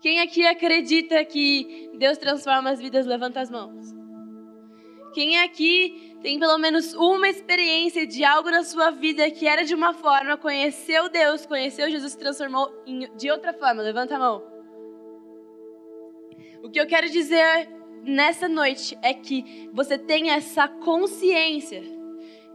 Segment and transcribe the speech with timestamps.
[0.00, 3.06] Quem aqui acredita que Deus transforma as vidas?
[3.06, 3.94] Levanta as mãos.
[5.12, 9.74] Quem aqui tem pelo menos uma experiência de algo na sua vida que era de
[9.74, 12.70] uma forma, conheceu Deus, conheceu Jesus, se transformou
[13.16, 13.82] de outra forma?
[13.82, 14.42] Levanta a mão.
[16.62, 17.68] O que eu quero dizer
[18.02, 21.82] nessa noite é que você tenha essa consciência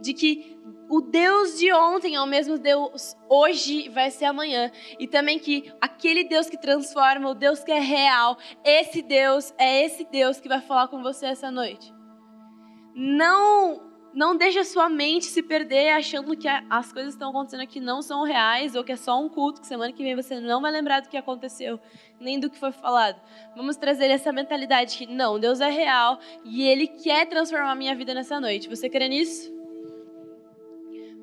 [0.00, 0.56] de que
[0.88, 4.70] o Deus de ontem é o mesmo Deus hoje vai ser amanhã.
[4.98, 9.84] E também que aquele Deus que transforma, o Deus que é real, esse Deus é
[9.84, 11.92] esse Deus que vai falar com você essa noite.
[12.94, 17.60] Não não deixe a sua mente se perder achando que as coisas que estão acontecendo
[17.60, 20.40] aqui não são reais ou que é só um culto, que semana que vem você
[20.40, 21.78] não vai lembrar do que aconteceu,
[22.18, 23.20] nem do que foi falado.
[23.54, 27.94] Vamos trazer essa mentalidade que não, Deus é real e Ele quer transformar a minha
[27.94, 28.70] vida nessa noite.
[28.70, 29.55] Você crê nisso?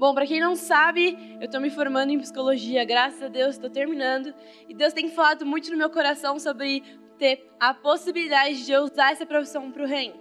[0.04, 3.70] Bom, para quem não sabe, eu estou me formando em psicologia, graças a Deus, estou
[3.70, 4.34] terminando.
[4.68, 6.84] E Deus tem falado muito no meu coração sobre
[7.18, 10.16] ter a possibilidade de eu usar essa profissão para o reino.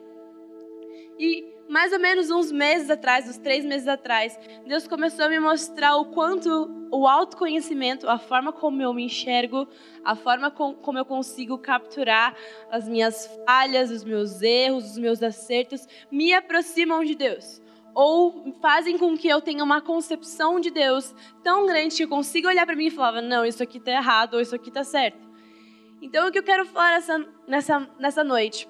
[1.19, 5.41] E mais ou menos uns meses atrás, uns três meses atrás, Deus começou a me
[5.41, 9.67] mostrar o quanto o autoconhecimento, a forma como eu me enxergo,
[10.05, 12.37] a forma com, como eu consigo capturar
[12.71, 17.62] as minhas falhas, os meus erros, os meus acertos, me aproximam de Deus
[17.95, 22.49] ou fazem com que eu tenha uma concepção de Deus tão grande que eu consiga
[22.49, 25.31] olhar para mim e falar: não, isso aqui está errado ou isso aqui está certo.
[26.01, 28.69] Então, o que eu quero falar nessa, nessa, nessa noite?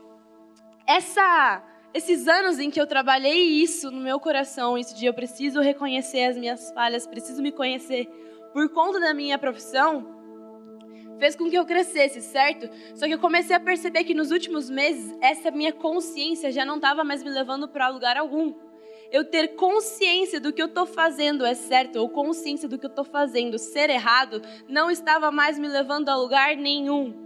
[0.86, 1.62] Essa,
[1.94, 6.24] esses anos em que eu trabalhei isso no meu coração, esse dia eu preciso reconhecer
[6.24, 8.06] as minhas falhas, preciso me conhecer
[8.52, 10.06] por conta da minha profissão,
[11.18, 12.68] fez com que eu crescesse, certo?
[12.94, 16.76] Só que eu comecei a perceber que nos últimos meses, essa minha consciência já não
[16.76, 18.52] estava mais me levando para lugar algum
[19.12, 22.90] eu ter consciência do que eu estou fazendo é certo, ou consciência do que eu
[22.90, 27.20] estou fazendo ser errado, não estava mais me levando a lugar nenhum.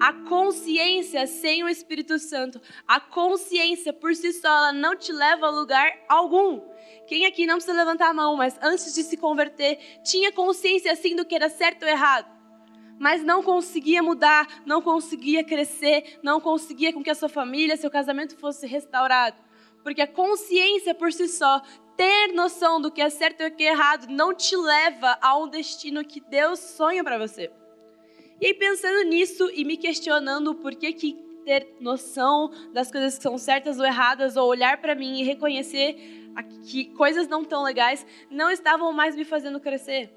[0.00, 5.46] A consciência sem o Espírito Santo, a consciência por si só, ela não te leva
[5.46, 6.60] a lugar algum.
[7.06, 11.14] Quem aqui não precisa levantar a mão, mas antes de se converter, tinha consciência assim
[11.14, 12.32] do que era certo ou errado?
[12.98, 17.90] Mas não conseguia mudar, não conseguia crescer, não conseguia com que a sua família, seu
[17.90, 19.36] casamento fosse restaurado.
[19.84, 21.62] Porque a consciência por si só,
[21.96, 25.38] ter noção do que é certo e o que é errado, não te leva a
[25.38, 27.52] um destino que Deus sonha para você.
[28.40, 33.22] E aí, pensando nisso e me questionando por que, que ter noção das coisas que
[33.22, 35.96] são certas ou erradas, ou olhar para mim e reconhecer
[36.68, 40.10] que coisas não tão legais não estavam mais me fazendo crescer.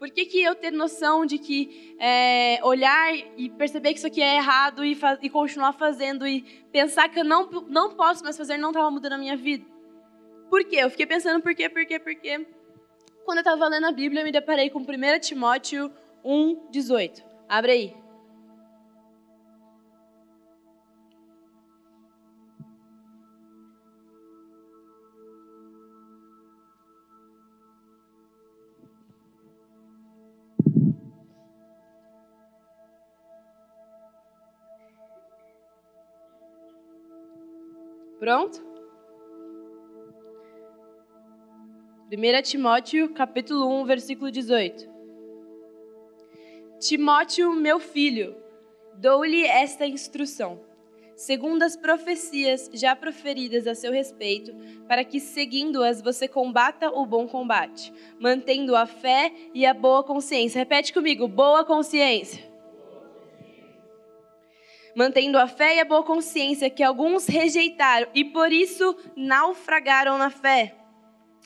[0.00, 4.22] Por que, que eu ter noção de que é, olhar e perceber que isso aqui
[4.22, 6.40] é errado e, e, continuar fazendo e
[6.72, 9.62] pensar que eu não, não posso mais fazer não estava mudando a minha vida?
[10.48, 10.76] Por quê?
[10.76, 12.46] Eu fiquei pensando por quê, por quê, por quê.
[13.26, 14.84] Quando eu estava lendo a Bíblia, eu me deparei com 1
[15.20, 15.92] Timóteo
[16.24, 17.22] 1, 18.
[17.46, 17.94] Abre aí.
[38.20, 38.62] Pronto?
[42.12, 44.86] 1 Timóteo, capítulo 1, versículo 18.
[46.78, 48.36] Timóteo, meu filho,
[48.98, 50.60] dou-lhe esta instrução,
[51.16, 54.54] segundo as profecias já proferidas a seu respeito,
[54.86, 60.58] para que, seguindo-as, você combata o bom combate, mantendo a fé e a boa consciência.
[60.58, 62.49] Repete comigo: boa consciência
[64.94, 70.30] mantendo a fé e a boa consciência que alguns rejeitaram e por isso naufragaram na
[70.30, 70.76] fé.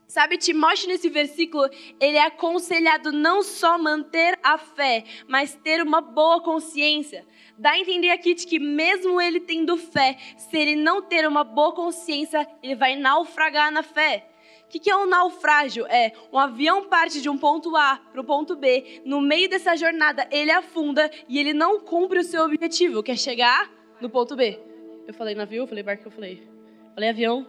[0.07, 1.69] Sabe, Timóteo nesse versículo,
[1.99, 7.27] ele é aconselhado não só manter a fé, mas ter uma boa consciência.
[7.59, 11.43] Dá a entender aqui de que mesmo ele tendo fé, se ele não ter uma
[11.43, 14.29] boa consciência, ele vai naufragar na fé.
[14.65, 15.87] O que, é um naufrágio?
[15.87, 19.03] É um avião parte de um ponto A para o ponto B.
[19.05, 23.17] No meio dessa jornada, ele afunda e ele não cumpre o seu objetivo, que é
[23.17, 23.71] chegar
[24.01, 24.59] no ponto B.
[25.07, 26.49] Eu falei navio, eu falei barco, eu falei.
[26.95, 27.47] Falei avião.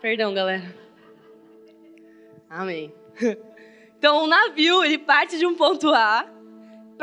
[0.00, 0.74] Perdão, galera.
[2.48, 2.92] Amém.
[3.96, 6.30] Então, o navio, ele parte de um ponto A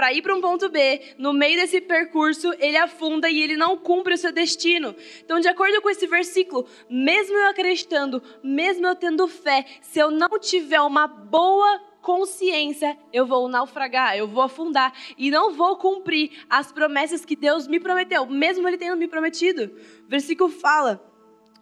[0.01, 3.77] para ir para um ponto B, no meio desse percurso, ele afunda e ele não
[3.77, 4.95] cumpre o seu destino.
[5.23, 10.09] Então, de acordo com esse versículo, mesmo eu acreditando, mesmo eu tendo fé, se eu
[10.09, 16.31] não tiver uma boa consciência, eu vou naufragar, eu vou afundar e não vou cumprir
[16.49, 19.65] as promessas que Deus me prometeu, mesmo Ele tendo me prometido.
[20.03, 21.10] O versículo fala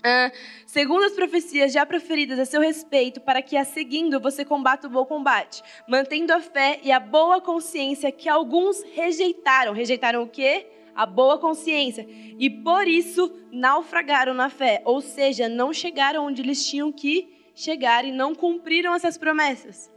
[0.04, 0.32] ah,
[0.66, 4.90] segundo as profecias já proferidas a seu respeito, para que a seguindo você combata o
[4.90, 9.74] bom combate, mantendo a fé e a boa consciência que alguns rejeitaram.
[9.74, 10.68] Rejeitaram o quê?
[10.96, 12.08] A boa consciência.
[12.10, 18.06] E por isso naufragaram na fé, ou seja, não chegaram onde eles tinham que chegar
[18.06, 19.92] e não cumpriram essas promessas.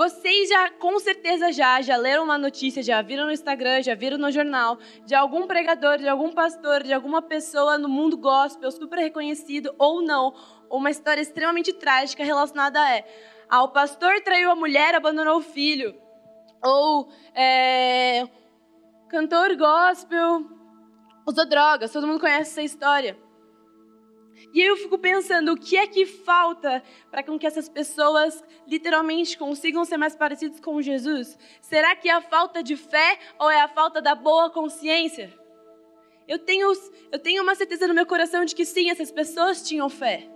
[0.00, 4.16] Vocês já, com certeza já, já leram uma notícia, já viram no Instagram, já viram
[4.16, 8.98] no jornal, de algum pregador, de algum pastor, de alguma pessoa no mundo gospel, super
[8.98, 10.32] reconhecido ou não,
[10.70, 13.04] uma história extremamente trágica relacionada a é,
[13.46, 15.94] ah, o pastor traiu a mulher, abandonou o filho.
[16.64, 18.26] Ou é,
[19.06, 20.46] cantor gospel
[21.26, 23.18] usou drogas, todo mundo conhece essa história.
[24.52, 29.84] E eu fico pensando, o que é que falta para que essas pessoas literalmente consigam
[29.84, 31.38] ser mais parecidos com Jesus?
[31.60, 35.32] Será que é a falta de fé ou é a falta da boa consciência?
[36.26, 36.72] Eu tenho,
[37.10, 40.28] eu tenho uma certeza no meu coração de que sim, essas pessoas tinham fé,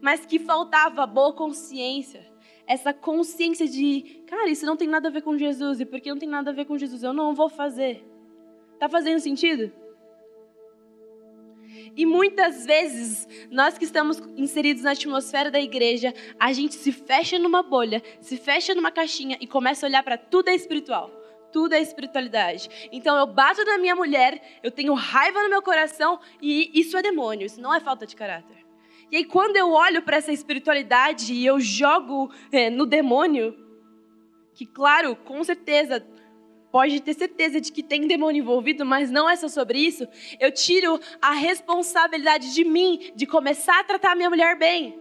[0.00, 2.26] mas que faltava boa consciência.
[2.66, 6.18] Essa consciência de, cara, isso não tem nada a ver com Jesus, e porque não
[6.18, 8.02] tem nada a ver com Jesus, eu não vou fazer.
[8.78, 9.70] Tá fazendo sentido?
[11.96, 17.38] E muitas vezes, nós que estamos inseridos na atmosfera da igreja, a gente se fecha
[17.38, 21.10] numa bolha, se fecha numa caixinha e começa a olhar para tudo é espiritual.
[21.52, 22.68] Tudo é espiritualidade.
[22.92, 27.02] Então eu bato na minha mulher, eu tenho raiva no meu coração e isso é
[27.02, 28.60] demônio, isso não é falta de caráter.
[29.10, 33.56] E aí, quando eu olho para essa espiritualidade e eu jogo é, no demônio,
[34.54, 36.06] que, claro, com certeza
[36.70, 40.06] pode ter certeza de que tem demônio envolvido, mas não é só sobre isso.
[40.38, 44.98] Eu tiro a responsabilidade de mim de começar a tratar a minha mulher bem.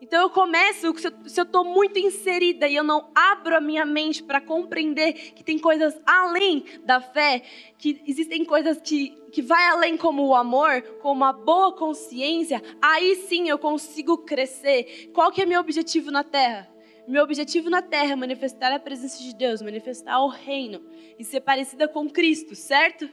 [0.00, 0.94] Então eu começo,
[1.26, 5.42] se eu estou muito inserida e eu não abro a minha mente para compreender que
[5.42, 7.42] tem coisas além da fé,
[7.76, 13.16] que existem coisas que, que vai além como o amor, como a boa consciência, aí
[13.16, 15.10] sim eu consigo crescer.
[15.12, 16.77] Qual que é meu objetivo na Terra?
[17.08, 20.84] Meu objetivo na terra é manifestar a presença de Deus, manifestar o reino
[21.18, 23.08] e ser parecida com Cristo, certo?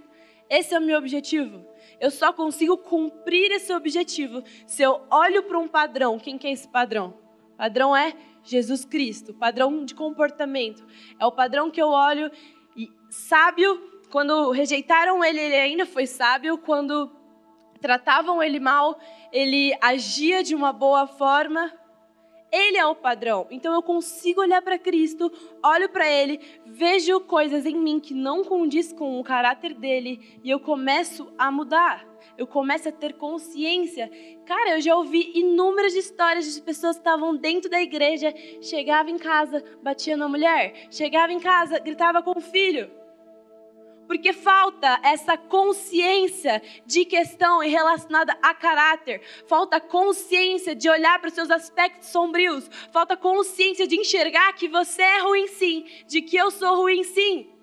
[0.49, 1.65] Esse é o meu objetivo.
[1.97, 6.19] Eu só consigo cumprir esse objetivo se eu olho para um padrão.
[6.19, 7.17] Quem que é esse padrão?
[7.53, 8.13] O padrão é
[8.43, 10.85] Jesus Cristo, padrão de comportamento.
[11.17, 12.29] É o padrão que eu olho
[12.75, 13.81] e sábio,
[14.11, 17.09] quando rejeitaram ele, ele ainda foi sábio, quando
[17.79, 18.99] tratavam ele mal,
[19.31, 21.71] ele agia de uma boa forma,
[22.55, 23.45] ele é o padrão.
[23.51, 25.29] Então eu consigo olhar para Cristo,
[25.61, 30.49] olho para Ele, vejo coisas em mim que não condiz com o caráter dele e
[30.49, 32.07] eu começo a mudar.
[32.37, 34.09] Eu começo a ter consciência.
[34.45, 39.17] Cara, eu já ouvi inúmeras histórias de pessoas que estavam dentro da igreja, chegava em
[39.17, 42.89] casa, batia na mulher, chegava em casa, gritava com o filho.
[44.07, 49.21] Porque falta essa consciência de questão relacionada a caráter.
[49.47, 52.69] Falta consciência de olhar para os seus aspectos sombrios.
[52.91, 57.55] Falta consciência de enxergar que você é ruim sim, de que eu sou ruim sim.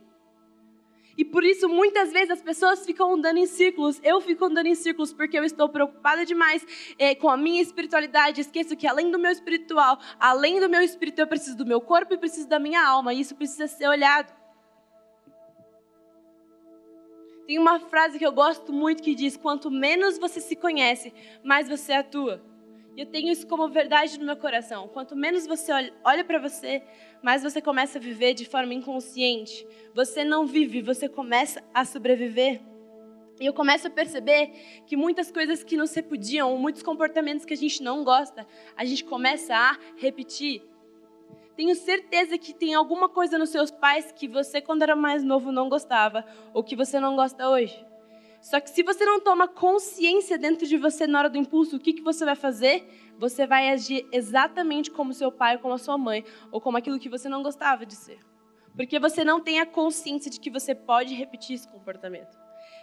[1.17, 4.01] E por isso muitas vezes as pessoas ficam andando em círculos.
[4.03, 6.67] Eu fico andando em círculos porque eu estou preocupada demais
[6.99, 8.41] eh, com a minha espiritualidade.
[8.41, 12.15] Esqueço que além do meu espiritual, além do meu espírito, eu preciso do meu corpo
[12.15, 13.13] e preciso da minha alma.
[13.13, 14.42] E isso precisa ser olhado.
[17.53, 21.13] Tem uma frase que eu gosto muito que diz: quanto menos você se conhece,
[21.45, 22.43] mais você atua.
[22.97, 24.89] E eu tenho isso como verdade no meu coração.
[24.89, 25.71] Quanto menos você
[26.03, 26.83] olha, para você,
[27.23, 29.67] mais você começa a viver de forma inconsciente.
[29.95, 32.63] Você não vive, você começa a sobreviver.
[33.39, 34.51] E eu começo a perceber
[34.87, 39.05] que muitas coisas que nos repudiam, muitos comportamentos que a gente não gosta, a gente
[39.05, 40.63] começa a repetir.
[41.57, 45.53] Tenho certeza que tem alguma coisa nos seus pais que você, quando era mais novo,
[45.53, 47.85] não gostava, ou que você não gosta hoje.
[48.41, 51.79] Só que se você não toma consciência dentro de você na hora do impulso, o
[51.79, 53.15] que, que você vai fazer?
[53.19, 57.09] Você vai agir exatamente como seu pai, como a sua mãe, ou como aquilo que
[57.09, 58.19] você não gostava de ser.
[58.75, 62.37] Porque você não tem a consciência de que você pode repetir esse comportamento.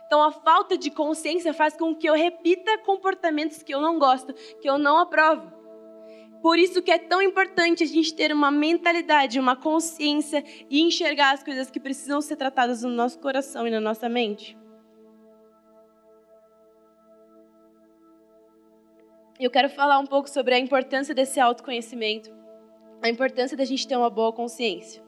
[0.05, 4.33] Então, a falta de consciência faz com que eu repita comportamentos que eu não gosto,
[4.61, 5.58] que eu não aprovo.
[6.41, 11.31] Por isso que é tão importante a gente ter uma mentalidade, uma consciência e enxergar
[11.31, 14.57] as coisas que precisam ser tratadas no nosso coração e na nossa mente.
[19.37, 22.29] Eu quero falar um pouco sobre a importância desse autoconhecimento,
[23.01, 25.03] a importância da gente ter uma boa consciência.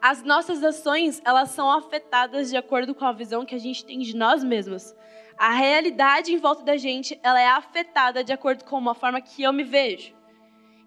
[0.00, 4.00] As nossas ações, elas são afetadas de acordo com a visão que a gente tem
[4.00, 4.94] de nós mesmos
[5.38, 9.42] a realidade em volta da gente, ela é afetada de acordo com a forma que
[9.42, 10.14] eu me vejo.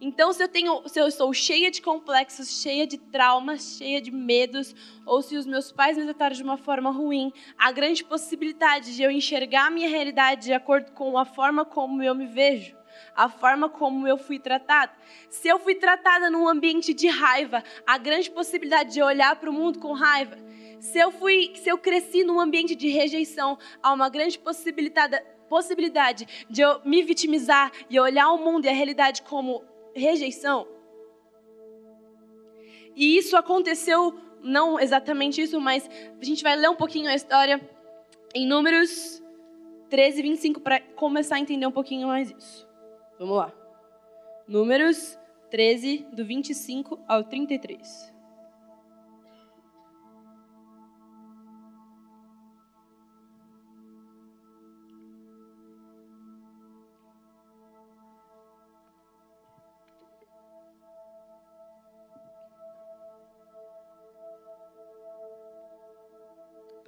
[0.01, 4.11] Então, se eu, tenho, se eu sou cheia de complexos, cheia de traumas, cheia de
[4.11, 4.75] medos,
[5.05, 9.01] ou se os meus pais me trataram de uma forma ruim, a grande possibilidade de
[9.01, 12.75] eu enxergar a minha realidade de acordo com a forma como eu me vejo,
[13.15, 14.91] a forma como eu fui tratada.
[15.29, 19.49] Se eu fui tratada num ambiente de raiva, a grande possibilidade de eu olhar para
[19.49, 20.37] o mundo com raiva.
[20.79, 26.27] Se eu fui, se eu cresci num ambiente de rejeição, há uma grande possibilidade, possibilidade
[26.49, 29.63] de eu me vitimizar e olhar o mundo e a realidade como
[29.95, 30.67] rejeição.
[32.95, 35.89] E isso aconteceu, não exatamente isso, mas
[36.19, 37.59] a gente vai ler um pouquinho a história
[38.33, 39.21] em Números
[39.89, 42.67] 13, 25, para começar a entender um pouquinho mais isso.
[43.19, 43.53] Vamos lá.
[44.47, 45.17] Números
[45.49, 48.14] 13, do 25 ao 33.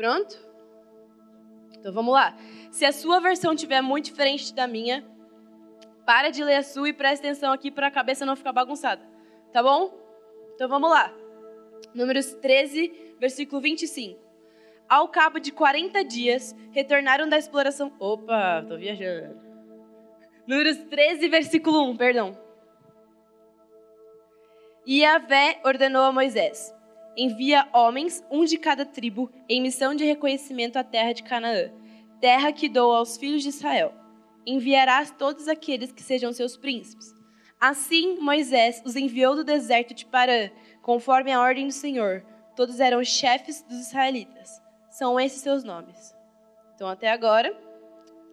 [0.08, 0.40] Pronto?
[1.78, 2.34] Então vamos lá.
[2.72, 5.06] Se a sua versão tiver muito diferente da minha,
[6.06, 9.02] para de ler a sua e presta atenção aqui para a cabeça não ficar bagunçada.
[9.52, 9.94] Tá bom?
[10.56, 11.14] Então vamos lá.
[11.94, 14.18] Números 13, versículo 25.
[14.88, 17.92] Ao cabo de 40 dias, retornaram da exploração.
[18.00, 19.42] Opa, tô viajando.
[20.48, 22.42] Números 13, versículo 1, perdão.
[24.86, 26.74] E Yahvé ordenou a Moisés:
[27.18, 31.72] envia homens, um de cada tribo, em missão de reconhecimento à terra de Canaã,
[32.22, 33.94] terra que dou aos filhos de Israel.
[34.46, 37.12] Enviarás todos aqueles que sejam seus príncipes.
[37.60, 40.50] Assim, Moisés os enviou do deserto de Parã,
[40.84, 42.24] conforme a ordem do Senhor.
[42.56, 44.62] Todos eram chefes dos israelitas.
[44.92, 46.16] São esses seus nomes.
[46.76, 47.52] Então, até agora,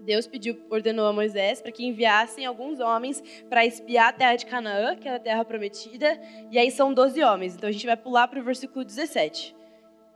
[0.00, 4.46] Deus pediu, ordenou a Moisés para que enviassem alguns homens para espiar a terra de
[4.46, 6.20] Canaã, que era a terra prometida,
[6.50, 7.54] e aí são 12 homens.
[7.54, 9.54] Então a gente vai pular para o versículo 17.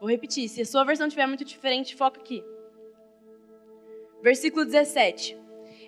[0.00, 2.44] Vou repetir, se a sua versão estiver muito diferente, foca aqui.
[4.22, 5.36] Versículo 17.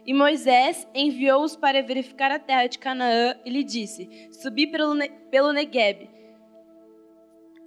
[0.07, 4.97] E Moisés enviou-os para verificar a terra de Canaã e lhe disse: Subi pelo,
[5.31, 6.09] pelo Negueb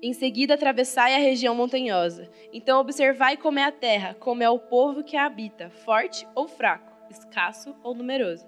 [0.04, 2.30] em seguida, atravessai a região montanhosa.
[2.52, 6.46] Então, observai como é a terra, como é o povo que a habita, forte ou
[6.46, 8.46] fraco, escasso ou numeroso.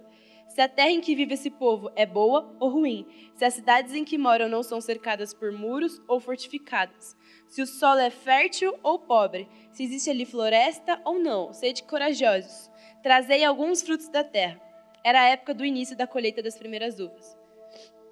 [0.49, 3.93] Se a terra em que vive esse povo é boa ou ruim, se as cidades
[3.93, 7.15] em que moram não são cercadas por muros ou fortificadas,
[7.47, 12.69] se o solo é fértil ou pobre, se existe ali floresta ou não, sede corajosos.
[13.01, 14.59] Trazei alguns frutos da terra.
[15.05, 17.37] Era a época do início da colheita das primeiras uvas.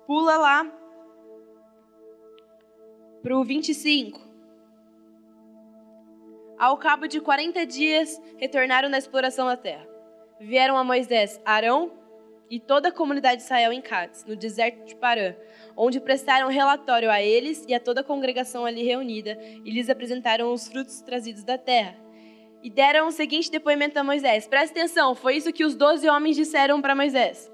[0.07, 0.82] Pula lá
[3.23, 4.19] para o 25.
[6.59, 9.87] Ao cabo de 40 dias, retornaram da exploração da terra.
[10.41, 11.93] Vieram a Moisés, Arão
[12.49, 15.33] e toda a comunidade de Israel em Cádiz, no deserto de Parã,
[15.75, 20.51] onde prestaram relatório a eles e a toda a congregação ali reunida, e lhes apresentaram
[20.51, 21.95] os frutos trazidos da terra.
[22.61, 24.47] E deram o seguinte depoimento a Moisés.
[24.47, 27.52] Presta atenção, foi isso que os doze homens disseram para Moisés.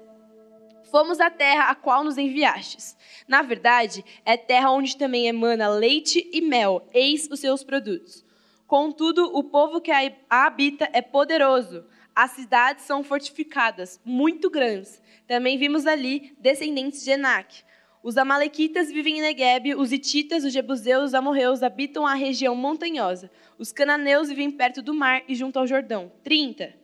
[0.90, 2.96] Fomos à terra a qual nos enviastes.
[3.28, 8.24] Na verdade, é terra onde também emana leite e mel, eis os seus produtos.
[8.66, 11.84] Contudo, o povo que a habita é poderoso.
[12.14, 15.02] As cidades são fortificadas, muito grandes.
[15.26, 17.64] Também vimos ali descendentes de Enac.
[18.02, 23.30] Os amalequitas vivem em Negueb, os hititas, os jebuseus, os amorreus habitam a região montanhosa.
[23.58, 26.10] Os cananeus vivem perto do mar e junto ao Jordão.
[26.24, 26.74] 30.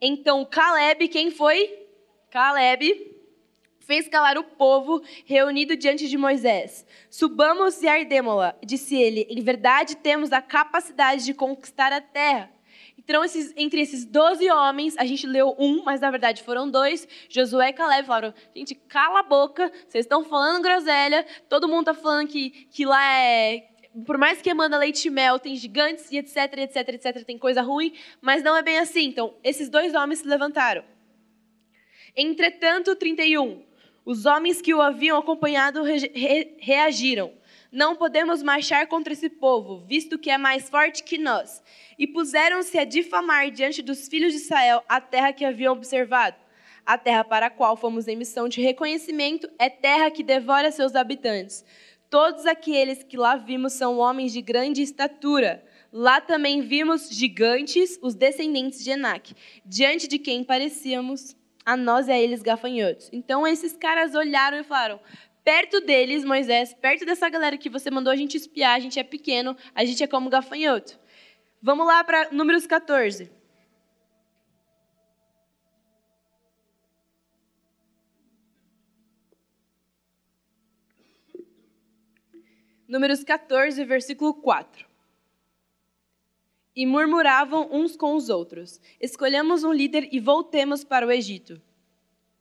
[0.00, 1.79] Então Caleb, quem foi?
[2.30, 3.16] Caleb
[3.80, 6.86] fez calar o povo reunido diante de Moisés.
[7.10, 9.26] Subamos e ardemo-la, disse ele.
[9.28, 12.48] Em verdade, temos a capacidade de conquistar a terra.
[12.96, 17.08] Então, esses, entre esses doze homens, a gente leu um, mas na verdade foram dois.
[17.28, 21.94] Josué e Caleb falaram: gente, cala a boca, vocês estão falando groselha, todo mundo está
[21.94, 23.66] falando que, que lá é.
[24.06, 27.60] Por mais que manda leite e mel, tem gigantes e etc, etc, etc, tem coisa
[27.60, 29.06] ruim, mas não é bem assim.
[29.06, 30.84] Então, esses dois homens se levantaram.
[32.16, 33.62] Entretanto, 31.
[34.04, 37.32] Os homens que o haviam acompanhado re re reagiram.
[37.70, 41.62] Não podemos marchar contra esse povo, visto que é mais forte que nós.
[41.96, 46.36] E puseram-se a difamar diante dos filhos de Israel a terra que haviam observado.
[46.84, 50.96] A terra para a qual fomos em missão de reconhecimento é terra que devora seus
[50.96, 51.64] habitantes.
[52.08, 55.64] Todos aqueles que lá vimos são homens de grande estatura.
[55.92, 59.32] Lá também vimos gigantes, os descendentes de Enac,
[59.64, 63.08] diante de quem parecíamos a nós e a eles gafanhotos.
[63.12, 65.00] Então esses caras olharam e falaram:
[65.44, 69.04] perto deles, Moisés, perto dessa galera que você mandou a gente espiar, a gente é
[69.04, 70.98] pequeno, a gente é como gafanhoto.
[71.62, 73.30] Vamos lá para Números 14.
[82.88, 84.89] Números 14, versículo 4.
[86.74, 91.60] E murmuravam uns com os outros: Escolhamos um líder e voltemos para o Egito.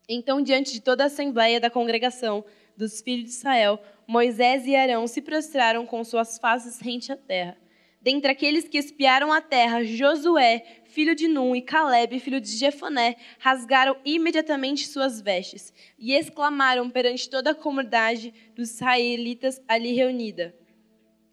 [0.07, 2.43] Então, diante de toda a assembleia da congregação
[2.75, 7.57] dos filhos de Israel, Moisés e Arão se prostraram com suas faces rente à terra.
[8.01, 13.17] Dentre aqueles que espiaram a terra, Josué, filho de Num, e Caleb, filho de Jefoné,
[13.38, 20.55] rasgaram imediatamente suas vestes e exclamaram perante toda a comunidade dos israelitas ali reunida: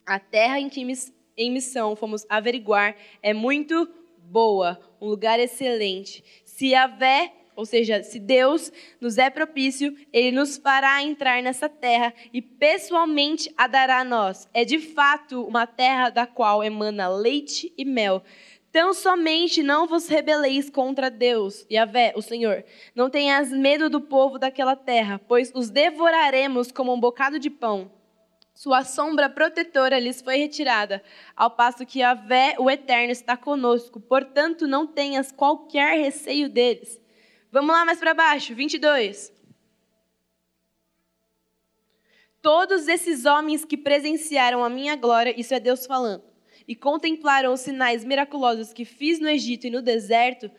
[0.04, 0.80] A terra em que
[1.36, 3.88] em missão fomos averiguar é muito
[4.18, 6.24] boa, um lugar excelente.
[6.44, 12.12] Se Yahvé ou seja, se Deus nos é propício, Ele nos fará entrar nessa terra
[12.30, 14.46] e pessoalmente a dará a nós.
[14.52, 18.22] É de fato uma terra da qual emana leite e mel.
[18.70, 22.62] Tão somente não vos rebeleis contra Deus, Yahvé, o Senhor.
[22.94, 27.90] Não tenhas medo do povo daquela terra, pois os devoraremos como um bocado de pão.
[28.56, 31.02] Sua sombra protetora lhes foi retirada,
[31.36, 34.00] ao passo que Yahvé, o Eterno, está conosco.
[34.00, 36.98] Portanto, não tenhas qualquer receio deles.
[37.52, 39.30] Vamos lá mais para baixo, 22.
[42.40, 46.25] Todos esses homens que presenciaram a minha glória, isso é Deus falando,
[46.66, 50.50] e contemplaram os sinais miraculosos que fiz no Egito e no deserto,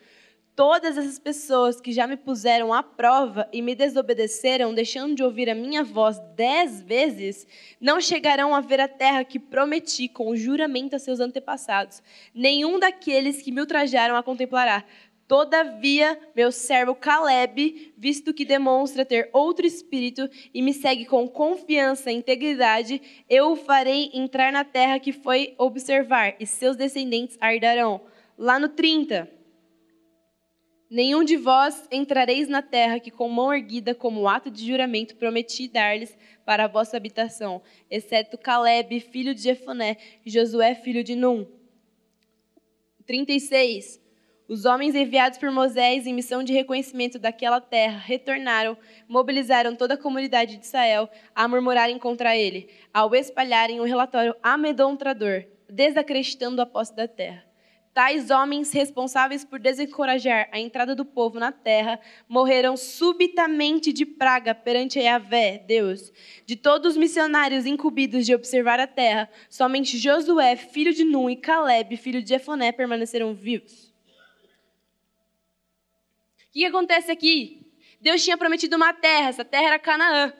[0.58, 5.48] todas essas pessoas que já me puseram à prova e me desobedeceram, deixando de ouvir
[5.48, 7.46] a minha voz dez vezes,
[7.80, 12.02] não chegarão a ver a terra que prometi com juramento a seus antepassados.
[12.34, 14.84] Nenhum daqueles que me ultrajaram a contemplará.
[15.28, 22.10] Todavia, meu servo Caleb, visto que demonstra ter outro espírito e me segue com confiança
[22.10, 23.00] e integridade,
[23.30, 28.00] eu o farei entrar na terra que foi observar, e seus descendentes herdarão.
[28.36, 29.37] Lá no 30.
[30.90, 35.68] Nenhum de vós entrareis na terra que, com mão erguida, como ato de juramento, prometi
[35.68, 36.16] dar-lhes
[36.46, 41.46] para a vossa habitação, exceto Caleb, filho de Jefoné, e Josué, filho de Num.
[43.04, 44.00] 36.
[44.48, 49.98] Os homens enviados por Moisés em missão de reconhecimento daquela terra retornaram, mobilizaram toda a
[49.98, 56.96] comunidade de Israel a murmurarem contra ele, ao espalharem um relatório amedrontador, desacreditando a posse
[56.96, 57.47] da terra.
[57.98, 64.54] Tais homens, responsáveis por desencorajar a entrada do povo na terra, morreram subitamente de praga
[64.54, 66.12] perante Yahvé, Deus.
[66.46, 71.34] De todos os missionários incumbidos de observar a terra, somente Josué, filho de Nun, e
[71.34, 73.92] Caleb, filho de Efoné, permaneceram vivos.
[76.36, 77.66] O que, que acontece aqui?
[78.00, 80.32] Deus tinha prometido uma terra, essa terra era Canaã.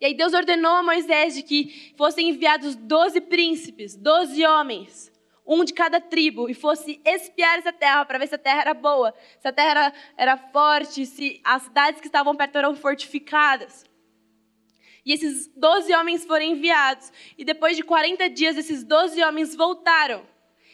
[0.00, 5.11] E aí Deus ordenou a Moisés de que fossem enviados doze príncipes, doze homens,
[5.46, 8.74] um de cada tribo, e fosse espiar essa terra para ver se a terra era
[8.74, 13.84] boa, se a terra era, era forte, se as cidades que estavam perto eram fortificadas.
[15.04, 17.12] E esses doze homens foram enviados.
[17.36, 20.24] E depois de 40 dias, esses doze homens voltaram.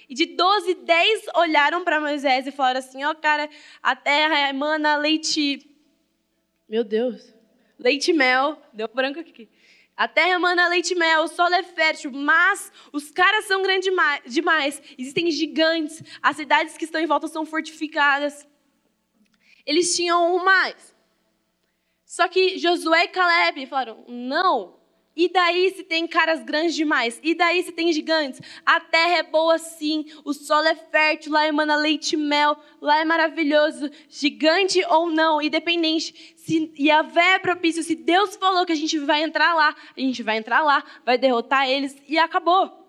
[0.08, 3.48] E de 12, 10 olharam para Moisés e falaram assim: Ó, oh, cara,
[3.82, 5.66] a terra emana leite.
[6.68, 7.34] Meu Deus.
[7.78, 8.60] Leite mel.
[8.72, 9.48] Deu branco aqui.
[9.98, 13.90] A terra emana leite e mel, o solo é fértil, mas os caras são grandes
[14.26, 14.80] demais.
[14.96, 18.46] Existem gigantes, as cidades que estão em volta são fortificadas.
[19.66, 20.94] Eles tinham um mais.
[22.04, 24.77] Só que Josué e Caleb falaram: não,
[25.18, 27.18] e daí se tem caras grandes demais?
[27.24, 28.40] E daí se tem gigantes?
[28.64, 33.00] A terra é boa sim, o solo é fértil, lá emana leite e mel, lá
[33.00, 36.34] é maravilhoso, gigante ou não, independente.
[36.36, 40.22] Se Yahvé é propício, se Deus falou que a gente vai entrar lá, a gente
[40.22, 42.87] vai entrar lá, vai derrotar eles e acabou.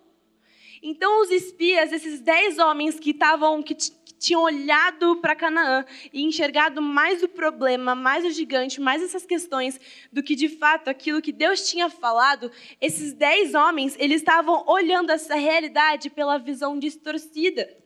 [0.81, 3.75] Então os espias, esses dez homens que estavam, que
[4.19, 9.79] tinham olhado para Canaã e enxergado mais o problema, mais o gigante, mais essas questões
[10.11, 15.11] do que de fato aquilo que Deus tinha falado, esses dez homens, eles estavam olhando
[15.11, 17.77] essa realidade pela visão distorcida,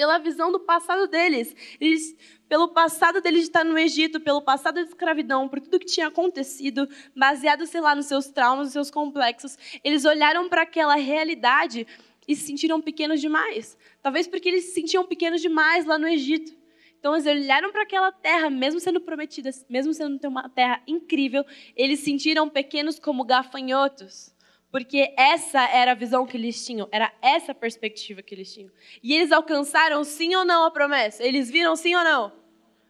[0.00, 1.54] pela visão do passado deles.
[1.78, 2.16] Eles,
[2.48, 6.06] pelo passado deles de estar no Egito, pelo passado da escravidão, por tudo que tinha
[6.06, 11.86] acontecido, baseado, sei lá, nos seus traumas, nos seus complexos, eles olharam para aquela realidade
[12.26, 13.76] e se sentiram pequenos demais.
[14.00, 16.50] Talvez porque eles se sentiam pequenos demais lá no Egito.
[16.98, 21.44] Então eles olharam para aquela terra, mesmo sendo prometida, mesmo sendo uma terra incrível,
[21.76, 24.34] eles se sentiram pequenos como gafanhotos.
[24.70, 28.70] Porque essa era a visão que eles tinham, era essa a perspectiva que eles tinham.
[29.02, 31.24] E eles alcançaram sim ou não a promessa?
[31.24, 32.32] Eles viram sim ou não?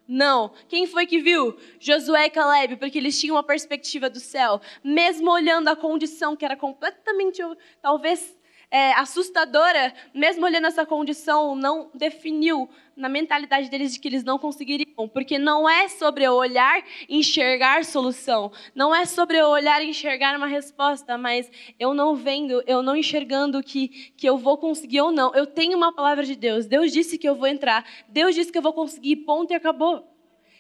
[0.07, 0.53] Não.
[0.69, 1.57] Quem foi que viu?
[1.79, 4.61] Josué e Caleb, porque eles tinham uma perspectiva do céu.
[4.83, 7.41] Mesmo olhando a condição que era completamente,
[7.81, 8.37] talvez
[8.71, 14.39] é, assustadora, mesmo olhando essa condição, não definiu na mentalidade deles de que eles não
[14.39, 19.83] conseguiriam, porque não é sobre eu olhar e enxergar solução, não é sobre eu olhar
[19.83, 24.57] e enxergar uma resposta, mas eu não vendo, eu não enxergando que, que eu vou
[24.59, 25.35] conseguir ou não.
[25.35, 28.59] Eu tenho uma palavra de Deus, Deus disse que eu vou entrar, Deus disse que
[28.59, 30.07] eu vou conseguir, ponto e acabou.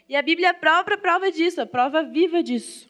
[0.08, 2.89] E a Bíblia é a própria prova disso, a prova viva disso.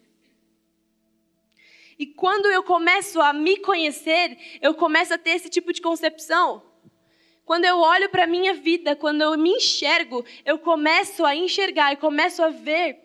[2.00, 6.62] E quando eu começo a me conhecer, eu começo a ter esse tipo de concepção.
[7.44, 11.92] Quando eu olho para a minha vida, quando eu me enxergo, eu começo a enxergar
[11.92, 13.00] e começo a ver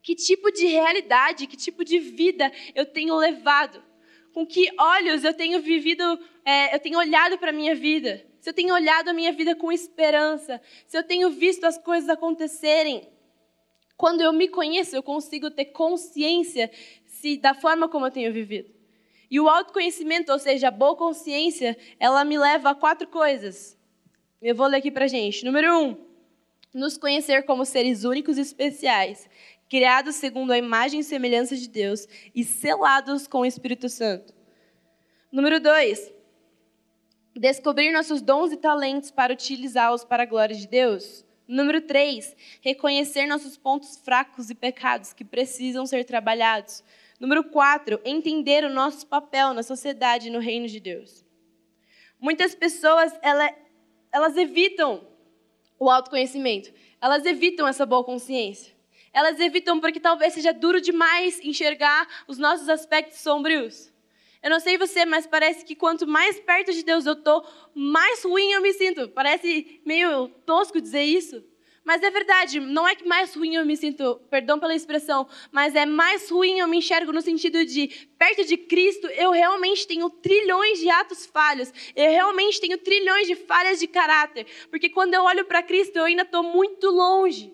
[0.00, 3.82] que tipo de realidade, que tipo de vida eu tenho levado.
[4.32, 6.04] Com que olhos eu tenho vivido,
[6.44, 8.24] é, eu tenho olhado para a minha vida.
[8.38, 10.62] Se eu tenho olhado a minha vida com esperança.
[10.86, 13.08] Se eu tenho visto as coisas acontecerem.
[13.96, 16.70] Quando eu me conheço, eu consigo ter consciência
[17.20, 18.70] se, da forma como eu tenho vivido.
[19.30, 23.78] E o autoconhecimento, ou seja, a boa consciência, ela me leva a quatro coisas.
[24.42, 25.44] Eu vou ler aqui pra gente.
[25.44, 25.96] Número um,
[26.74, 29.28] nos conhecer como seres únicos e especiais,
[29.68, 34.34] criados segundo a imagem e semelhança de Deus e selados com o Espírito Santo.
[35.30, 36.12] Número dois,
[37.36, 41.24] descobrir nossos dons e talentos para utilizá-los para a glória de Deus.
[41.46, 46.82] Número três, reconhecer nossos pontos fracos e pecados que precisam ser trabalhados.
[47.20, 51.22] Número quatro, entender o nosso papel na sociedade e no reino de Deus.
[52.18, 53.54] Muitas pessoas, ela,
[54.10, 55.06] elas evitam
[55.78, 56.72] o autoconhecimento.
[56.98, 58.74] Elas evitam essa boa consciência.
[59.12, 63.92] Elas evitam porque talvez seja duro demais enxergar os nossos aspectos sombrios.
[64.42, 68.24] Eu não sei você, mas parece que quanto mais perto de Deus eu tô, mais
[68.24, 69.08] ruim eu me sinto.
[69.10, 71.44] Parece meio tosco dizer isso,
[71.84, 75.74] mas é verdade, não é que mais ruim eu me sinto, perdão pela expressão, mas
[75.74, 77.88] é mais ruim eu me enxergo no sentido de,
[78.18, 83.34] perto de Cristo, eu realmente tenho trilhões de atos falhos, eu realmente tenho trilhões de
[83.34, 87.52] falhas de caráter, porque quando eu olho para Cristo, eu ainda estou muito longe.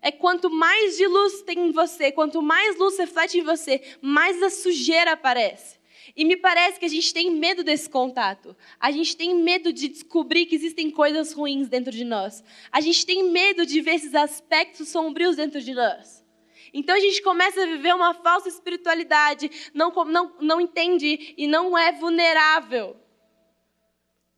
[0.00, 4.42] É quanto mais de luz tem em você, quanto mais luz reflete em você, mais
[4.42, 5.78] a sujeira aparece.
[6.16, 8.56] E me parece que a gente tem medo desse contato.
[8.78, 12.44] A gente tem medo de descobrir que existem coisas ruins dentro de nós.
[12.70, 16.24] A gente tem medo de ver esses aspectos sombrios dentro de nós.
[16.72, 21.76] Então a gente começa a viver uma falsa espiritualidade, não, não, não entende e não
[21.76, 22.96] é vulnerável.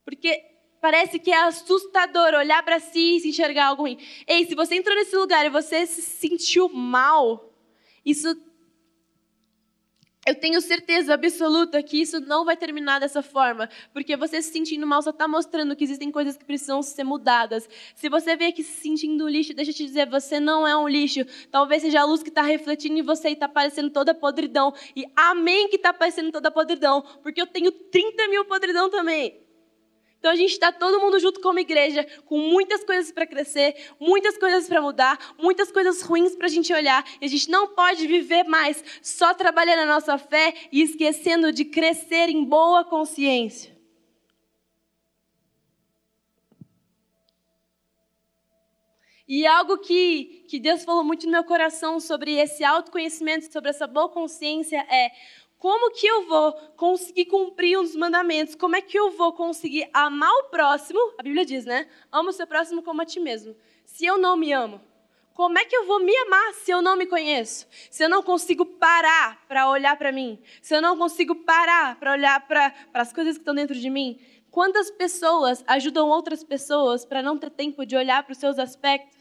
[0.04, 0.42] Porque
[0.80, 3.98] parece que é assustador olhar para si e se enxergar algo ruim.
[4.26, 7.52] Ei, se você entrou nesse lugar e você se sentiu mal,
[8.04, 8.34] isso
[10.26, 14.84] eu tenho certeza absoluta que isso não vai terminar dessa forma, porque você se sentindo
[14.84, 17.68] mal só está mostrando que existem coisas que precisam ser mudadas.
[17.94, 20.88] Se você vê que se sentindo lixo, deixa eu te dizer, você não é um
[20.88, 21.24] lixo.
[21.50, 24.74] Talvez seja a luz que está refletindo em você e está parecendo toda podridão.
[24.96, 29.45] E amém que está parecendo toda podridão, porque eu tenho 30 mil podridão também.
[30.18, 34.36] Então a gente está todo mundo junto como igreja, com muitas coisas para crescer, muitas
[34.36, 37.04] coisas para mudar, muitas coisas ruins para a gente olhar.
[37.20, 41.64] E a gente não pode viver mais só trabalhando a nossa fé e esquecendo de
[41.64, 43.76] crescer em boa consciência.
[49.28, 53.86] E algo que, que Deus falou muito no meu coração sobre esse autoconhecimento, sobre essa
[53.86, 55.10] boa consciência é
[55.66, 58.54] como que eu vou conseguir cumprir os mandamentos?
[58.54, 61.00] Como é que eu vou conseguir amar o próximo?
[61.18, 61.88] A Bíblia diz, né?
[62.12, 63.52] Ama o seu próximo como a ti mesmo.
[63.84, 64.80] Se eu não me amo,
[65.34, 67.66] como é que eu vou me amar se eu não me conheço?
[67.90, 70.40] Se eu não consigo parar para olhar para mim?
[70.62, 74.20] Se eu não consigo parar para olhar para as coisas que estão dentro de mim?
[74.52, 79.15] Quantas pessoas ajudam outras pessoas para não ter tempo de olhar para os seus aspectos?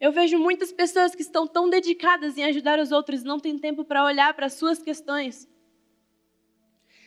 [0.00, 3.58] Eu vejo muitas pessoas que estão tão dedicadas em ajudar os outros e não têm
[3.58, 5.48] tempo para olhar para as suas questões.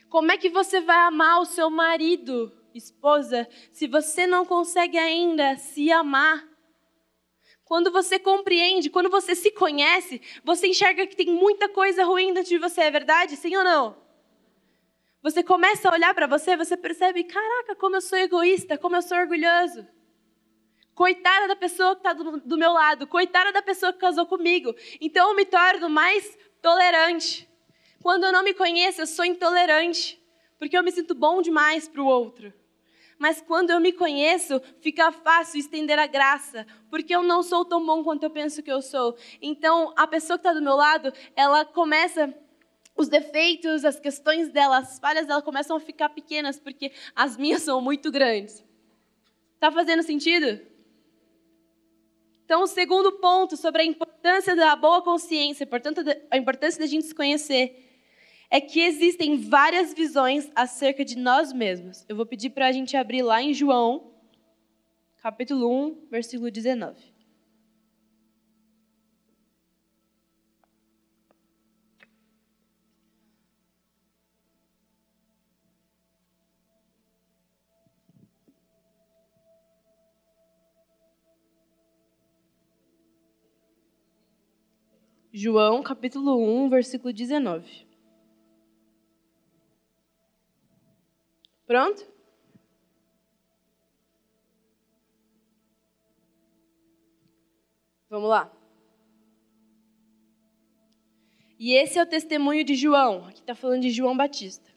[0.09, 5.55] Como é que você vai amar o seu marido, esposa, se você não consegue ainda
[5.55, 6.45] se amar?
[7.63, 12.49] Quando você compreende, quando você se conhece, você enxerga que tem muita coisa ruim dentro
[12.49, 13.37] de você, é verdade?
[13.37, 13.95] Sim ou não?
[15.23, 19.01] Você começa a olhar para você, você percebe: caraca, como eu sou egoísta, como eu
[19.01, 19.87] sou orgulhoso.
[20.93, 24.75] Coitada da pessoa que está do, do meu lado, coitada da pessoa que casou comigo.
[24.99, 27.49] Então eu me torno mais tolerante.
[28.01, 30.21] Quando eu não me conheço, eu sou intolerante,
[30.57, 32.53] porque eu me sinto bom demais para o outro.
[33.17, 37.85] Mas quando eu me conheço, fica fácil estender a graça, porque eu não sou tão
[37.85, 39.15] bom quanto eu penso que eu sou.
[39.39, 42.33] Então, a pessoa que está do meu lado, ela começa
[42.97, 47.61] os defeitos, as questões dela, as falhas dela começam a ficar pequenas, porque as minhas
[47.61, 48.65] são muito grandes.
[49.59, 50.59] Tá fazendo sentido?
[52.51, 57.05] Então, o segundo ponto sobre a importância da boa consciência, portanto, a importância da gente
[57.05, 57.89] se conhecer,
[58.49, 62.03] é que existem várias visões acerca de nós mesmos.
[62.09, 64.11] Eu vou pedir para a gente abrir lá em João,
[65.21, 67.01] capítulo 1, versículo 19.
[85.33, 87.87] João capítulo 1, versículo 19.
[91.65, 92.05] Pronto?
[98.09, 98.51] Vamos lá.
[101.57, 103.25] E esse é o testemunho de João.
[103.27, 104.69] Aqui está falando de João Batista.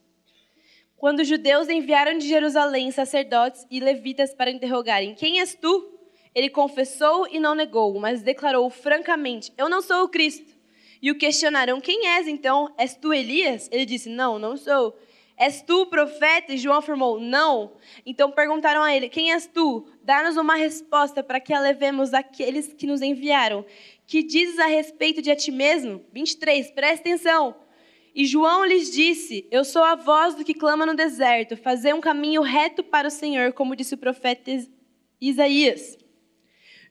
[0.96, 5.93] Quando os judeus enviaram de Jerusalém sacerdotes e levitas para interrogarem: Quem és tu?
[6.34, 10.52] Ele confessou e não negou, mas declarou francamente: Eu não sou o Cristo.
[11.00, 12.74] E o questionaram: Quem és então?
[12.76, 13.68] És tu Elias?
[13.70, 14.98] Ele disse: Não, não sou.
[15.36, 16.52] És tu o profeta?
[16.52, 17.72] E João afirmou: Não.
[18.06, 19.86] Então perguntaram a ele: Quem és tu?
[20.02, 23.64] Dá-nos uma resposta para que a levemos àqueles que nos enviaram.
[24.06, 26.04] Que dizes a respeito de a ti mesmo?
[26.12, 27.54] 23, presta atenção.
[28.14, 32.00] E João lhes disse: Eu sou a voz do que clama no deserto, fazer um
[32.00, 34.50] caminho reto para o Senhor, como disse o profeta
[35.20, 35.98] Isaías.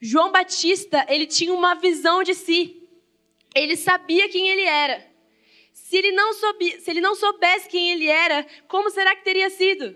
[0.06, 2.90] João Batista, ele tinha uma visão de si.
[3.56, 5.02] Ele sabia quem ele era.
[5.72, 9.96] Se ele não, se ele não soubesse quem ele era, como será que teria sido?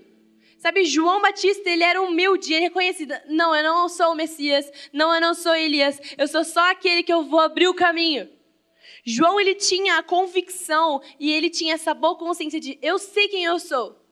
[0.60, 3.13] Sabe, João Batista, ele era humilde, ele reconhecido.
[3.28, 7.04] Não, eu não sou o Messias, não, eu não sou Elias, eu sou só aquele
[7.04, 8.30] que eu vou abrir o caminho.
[9.04, 13.43] João, ele tinha a convicção e ele tinha essa boa consciência de eu sei quem
[13.43, 14.07] eu sou.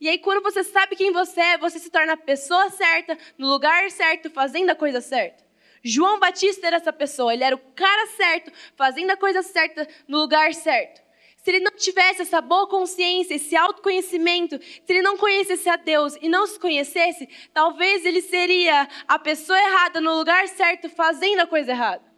[0.00, 3.46] E aí, quando você sabe quem você é, você se torna a pessoa certa, no
[3.48, 5.44] lugar certo, fazendo a coisa certa.
[5.84, 10.18] João Batista era essa pessoa, ele era o cara certo, fazendo a coisa certa no
[10.18, 11.02] lugar certo.
[11.36, 16.16] Se ele não tivesse essa boa consciência, esse autoconhecimento, se ele não conhecesse a Deus
[16.20, 21.46] e não se conhecesse, talvez ele seria a pessoa errada no lugar certo, fazendo a
[21.46, 22.09] coisa errada.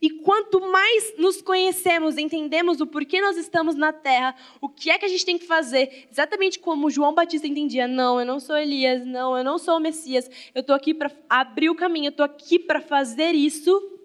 [0.00, 4.96] E quanto mais nos conhecemos, entendemos o porquê nós estamos na terra, o que é
[4.96, 8.56] que a gente tem que fazer, exatamente como João Batista entendia: não, eu não sou
[8.56, 12.10] Elias, não, eu não sou o Messias, eu estou aqui para abrir o caminho, eu
[12.10, 13.98] estou aqui para fazer isso.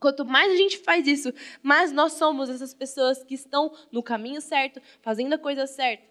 [0.00, 4.40] Quanto mais a gente faz isso, mais nós somos essas pessoas que estão no caminho
[4.40, 6.04] certo, fazendo a coisa certa.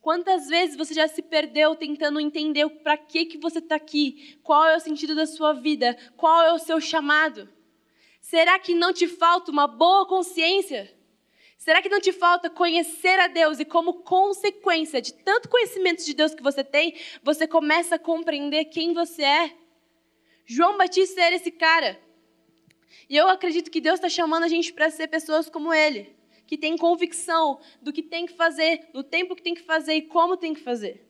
[0.00, 4.38] Quantas vezes você já se perdeu tentando entender para que, que você está aqui?
[4.42, 5.96] Qual é o sentido da sua vida?
[6.16, 7.48] Qual é o seu chamado?
[8.30, 10.88] Será que não te falta uma boa consciência?
[11.58, 16.14] Será que não te falta conhecer a Deus e, como consequência de tanto conhecimento de
[16.14, 19.56] Deus que você tem, você começa a compreender quem você é?
[20.46, 22.00] João Batista era esse cara.
[23.08, 26.14] E eu acredito que Deus está chamando a gente para ser pessoas como ele,
[26.46, 30.02] que tem convicção do que tem que fazer, no tempo que tem que fazer e
[30.02, 31.04] como tem que fazer.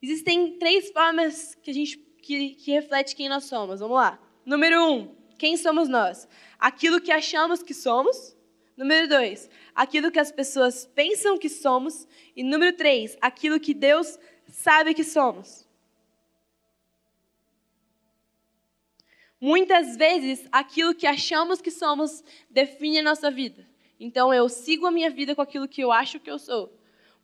[0.00, 3.80] Existem três formas que a gente que, que reflete quem nós somos.
[3.80, 4.16] Vamos lá.
[4.46, 6.28] Número um, quem somos nós?
[6.58, 8.36] Aquilo que achamos que somos.
[8.76, 12.06] Número dois, aquilo que as pessoas pensam que somos.
[12.36, 15.66] E número três, aquilo que Deus sabe que somos.
[19.40, 23.66] Muitas vezes, aquilo que achamos que somos define a nossa vida.
[23.98, 26.70] Então, eu sigo a minha vida com aquilo que eu acho que eu sou.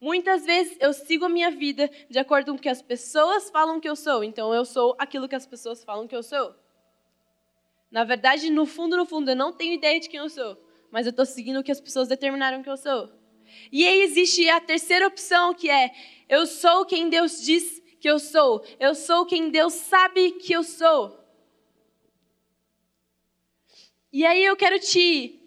[0.01, 3.79] Muitas vezes, eu sigo a minha vida de acordo com o que as pessoas falam
[3.79, 4.25] que eu sou.
[4.25, 6.55] Então, eu sou aquilo que as pessoas falam que eu sou.
[7.97, 11.07] Na verdade, no fundo, no fundo, eu não tenho ideia de quem eu sou, mas
[11.07, 13.11] eu estou seguindo o que as pessoas determinaram que eu sou.
[13.73, 15.91] E aí existe a terceira opção, que é:
[16.29, 20.63] eu sou quem Deus diz que eu sou, eu sou quem Deus sabe que eu
[20.63, 21.19] sou.
[24.13, 25.41] E aí eu quero te,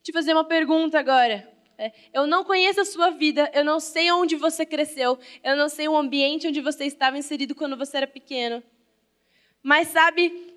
[0.00, 1.52] te fazer uma pergunta agora.
[1.76, 5.68] É, eu não conheço a sua vida, eu não sei onde você cresceu, eu não
[5.68, 8.62] sei o ambiente onde você estava inserido quando você era pequeno.
[9.60, 10.49] Mas sabe,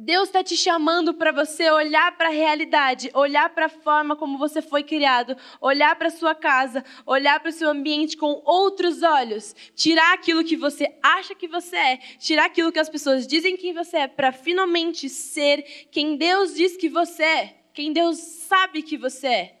[0.00, 4.36] Deus está te chamando para você olhar para a realidade, olhar para a forma como
[4.36, 9.54] você foi criado, olhar para sua casa, olhar para o seu ambiente com outros olhos,
[9.76, 13.72] tirar aquilo que você acha que você é, tirar aquilo que as pessoas dizem que
[13.72, 18.98] você é, para finalmente ser quem Deus diz que você é, quem Deus sabe que
[18.98, 19.60] você é.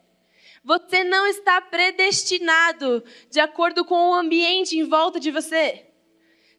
[0.64, 5.93] Você não está predestinado de acordo com o ambiente em volta de você.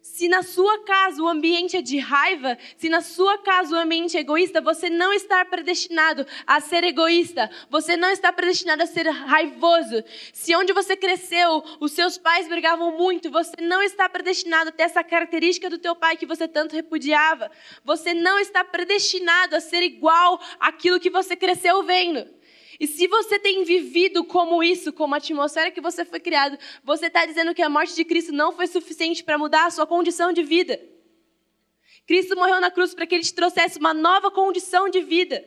[0.05, 4.15] Se na sua casa o ambiente é de raiva, se na sua casa o ambiente
[4.15, 9.09] é egoísta, você não está predestinado a ser egoísta, você não está predestinado a ser
[9.09, 10.03] raivoso.
[10.31, 14.83] Se onde você cresceu, os seus pais brigavam muito, você não está predestinado a ter
[14.83, 17.51] essa característica do teu pai que você tanto repudiava.
[17.83, 22.25] Você não está predestinado a ser igual àquilo que você cresceu vendo.
[22.79, 27.07] E se você tem vivido como isso, como a atmosfera que você foi criado, você
[27.07, 30.33] está dizendo que a morte de Cristo não foi suficiente para mudar a sua condição
[30.33, 30.79] de vida.
[32.05, 35.43] Cristo morreu na cruz para que ele te trouxesse uma nova condição de vida.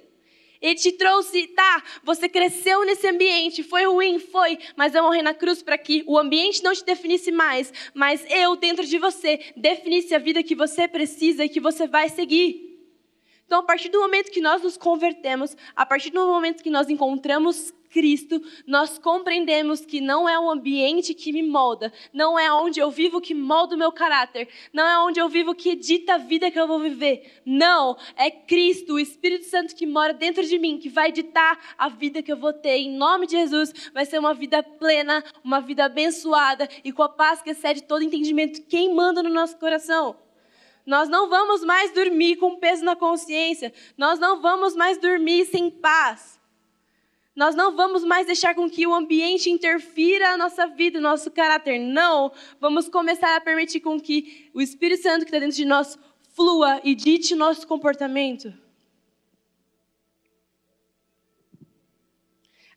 [0.61, 5.33] Ele te trouxe, tá, você cresceu nesse ambiente, foi ruim, foi, mas eu morri na
[5.33, 10.15] cruz para que o ambiente não te definisse mais, mas eu, dentro de você, definisse
[10.15, 12.68] a vida que você precisa e que você vai seguir.
[13.49, 16.91] Então, a partir do momento que nós nos convertemos, a partir do momento que nós
[16.91, 22.79] encontramos Cristo, nós compreendemos que não é o ambiente que me molda, não é onde
[22.79, 26.19] eu vivo que molda o meu caráter, não é onde eu vivo que edita a
[26.19, 27.41] vida que eu vou viver.
[27.43, 31.89] Não, é Cristo, o Espírito Santo que mora dentro de mim, que vai ditar a
[31.89, 32.77] vida que eu vou ter.
[32.77, 37.09] Em nome de Jesus, vai ser uma vida plena, uma vida abençoada e com a
[37.09, 40.28] paz que excede todo entendimento queimando no nosso coração.
[40.89, 43.75] Nós não vamos mais dormir com peso na consciência.
[43.95, 46.41] Nós não vamos mais dormir sem paz.
[47.37, 51.31] Nós não vamos mais deixar com que o ambiente interfira a nossa vida, o nosso
[51.31, 51.79] caráter.
[51.79, 52.33] Não.
[52.59, 55.99] Vamos começar a permitir com que o Espírito Santo que está dentro de nós
[56.35, 58.51] flua e dite o nosso comportamento.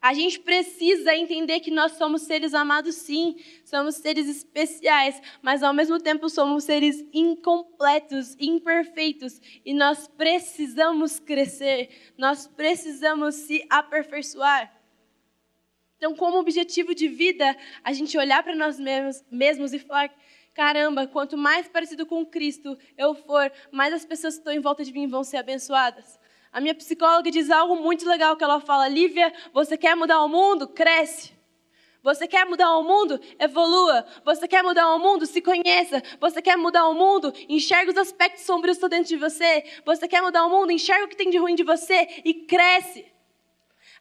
[0.01, 5.75] A gente precisa entender que nós somos seres amados, sim, somos seres especiais, mas ao
[5.75, 14.75] mesmo tempo somos seres incompletos, imperfeitos, e nós precisamos crescer, nós precisamos se aperfeiçoar.
[15.97, 20.11] Então, como objetivo de vida, a gente olhar para nós mesmos, mesmos e falar:
[20.51, 24.83] caramba, quanto mais parecido com Cristo eu for, mais as pessoas que estão em volta
[24.83, 26.19] de mim vão ser abençoadas.
[26.51, 30.27] A minha psicóloga diz algo muito legal que ela fala: Lívia, você quer mudar o
[30.27, 30.67] mundo?
[30.67, 31.31] Cresce.
[32.03, 33.19] Você quer mudar o mundo?
[33.39, 34.05] Evolua.
[34.25, 35.25] Você quer mudar o mundo?
[35.25, 36.01] Se conheça.
[36.19, 37.31] Você quer mudar o mundo?
[37.47, 39.63] Enxerga os aspectos sombrios que estão dentro de você.
[39.85, 40.71] Você quer mudar o mundo?
[40.71, 43.05] Enxerga o que tem de ruim de você e cresce.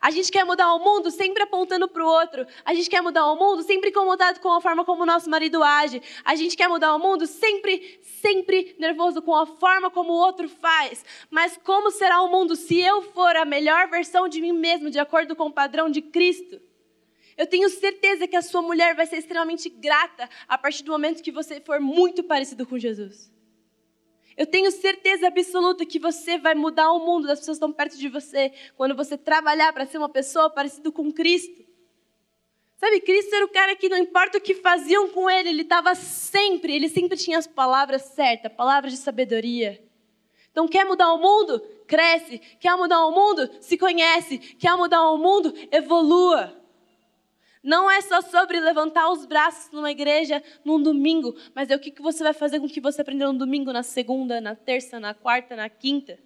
[0.01, 2.47] A gente quer mudar o mundo sempre apontando para o outro.
[2.65, 5.63] A gente quer mudar o mundo sempre incomodado com a forma como o nosso marido
[5.63, 6.01] age.
[6.25, 10.49] A gente quer mudar o mundo sempre, sempre nervoso com a forma como o outro
[10.49, 11.05] faz.
[11.29, 14.99] Mas como será o mundo se eu for a melhor versão de mim mesmo, de
[14.99, 16.59] acordo com o padrão de Cristo?
[17.37, 21.23] Eu tenho certeza que a sua mulher vai ser extremamente grata a partir do momento
[21.23, 23.31] que você for muito parecido com Jesus.
[24.37, 27.99] Eu tenho certeza absoluta que você vai mudar o mundo das pessoas que estão perto
[27.99, 31.65] de você quando você trabalhar para ser uma pessoa parecida com Cristo.
[32.77, 35.95] Sabe, Cristo era o cara que não importa o que faziam com ele, ele estava
[35.95, 39.83] sempre, ele sempre tinha as palavras certas, palavras de sabedoria.
[40.51, 41.61] Então, quer mudar o mundo?
[41.87, 42.39] Cresce.
[42.59, 43.51] Quer mudar o mundo?
[43.61, 44.39] Se conhece.
[44.39, 45.55] Quer mudar o mundo?
[45.71, 46.60] Evolua.
[47.63, 52.01] Não é só sobre levantar os braços numa igreja num domingo, mas é o que
[52.01, 55.13] você vai fazer com o que você aprendeu no domingo, na segunda, na terça, na
[55.13, 56.19] quarta, na quinta.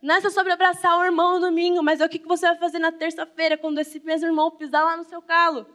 [0.00, 2.56] Não é só sobre abraçar o irmão no domingo, mas é o que você vai
[2.56, 5.66] fazer na terça-feira, quando esse mesmo irmão pisar lá no seu calo.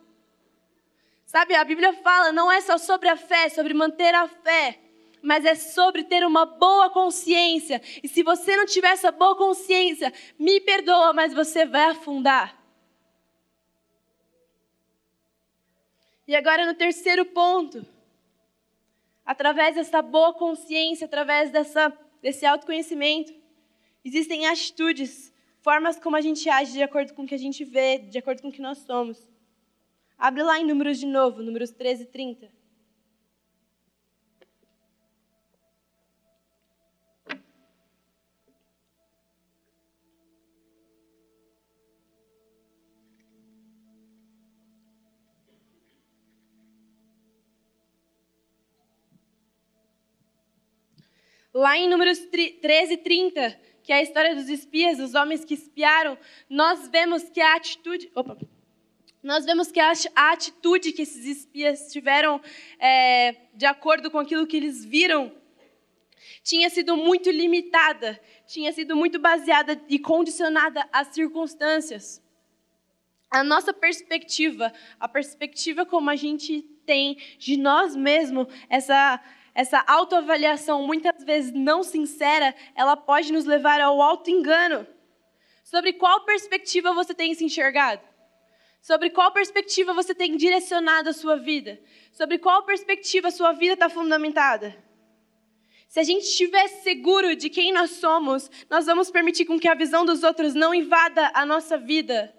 [1.25, 4.79] Sabe, a Bíblia fala, não é só sobre a fé, sobre manter a fé,
[5.21, 7.81] mas é sobre ter uma boa consciência.
[8.01, 12.56] E se você não tiver essa boa consciência, me perdoa, mas você vai afundar.
[16.27, 17.85] E agora no terceiro ponto,
[19.25, 23.33] através dessa boa consciência, através dessa, desse autoconhecimento,
[24.03, 27.97] existem atitudes, formas como a gente age de acordo com o que a gente vê,
[27.97, 29.17] de acordo com o que nós somos.
[30.17, 32.56] Abre lá em Números de novo, Números 13 e 30.
[51.57, 56.15] Lá em Números 13, 30, que é a história dos espias, dos homens que espiaram,
[56.47, 58.11] nós vemos que a atitude.
[58.13, 58.37] Opa!
[59.23, 62.39] Nós vemos que a atitude que esses espias tiveram,
[62.77, 65.33] é, de acordo com aquilo que eles viram,
[66.43, 72.21] tinha sido muito limitada, tinha sido muito baseada e condicionada às circunstâncias.
[73.31, 79.19] A nossa perspectiva, a perspectiva como a gente tem de nós mesmos, essa
[79.57, 84.85] essa autoavaliação, muitas vezes não sincera, ela pode nos levar ao auto-engano.
[85.63, 88.03] Sobre qual perspectiva você tem se enxergado?
[88.79, 91.81] Sobre qual perspectiva você tem direcionado a sua vida?
[92.11, 94.77] Sobre qual perspectiva a sua vida está fundamentada?
[95.87, 99.73] Se a gente estiver seguro de quem nós somos, nós vamos permitir com que a
[99.73, 102.31] visão dos outros não invada a nossa vida.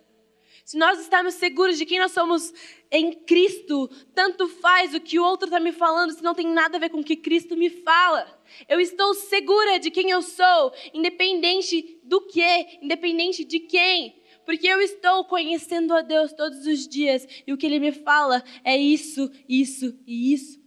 [0.69, 2.53] Se nós estamos seguros de quem nós somos
[2.91, 6.77] em Cristo, tanto faz o que o outro está me falando, se não tem nada
[6.77, 8.39] a ver com o que Cristo me fala.
[8.69, 14.21] Eu estou segura de quem eu sou, independente do que, independente de quem.
[14.45, 18.45] Porque eu estou conhecendo a Deus todos os dias e o que Ele me fala
[18.63, 20.63] é isso, isso e isso.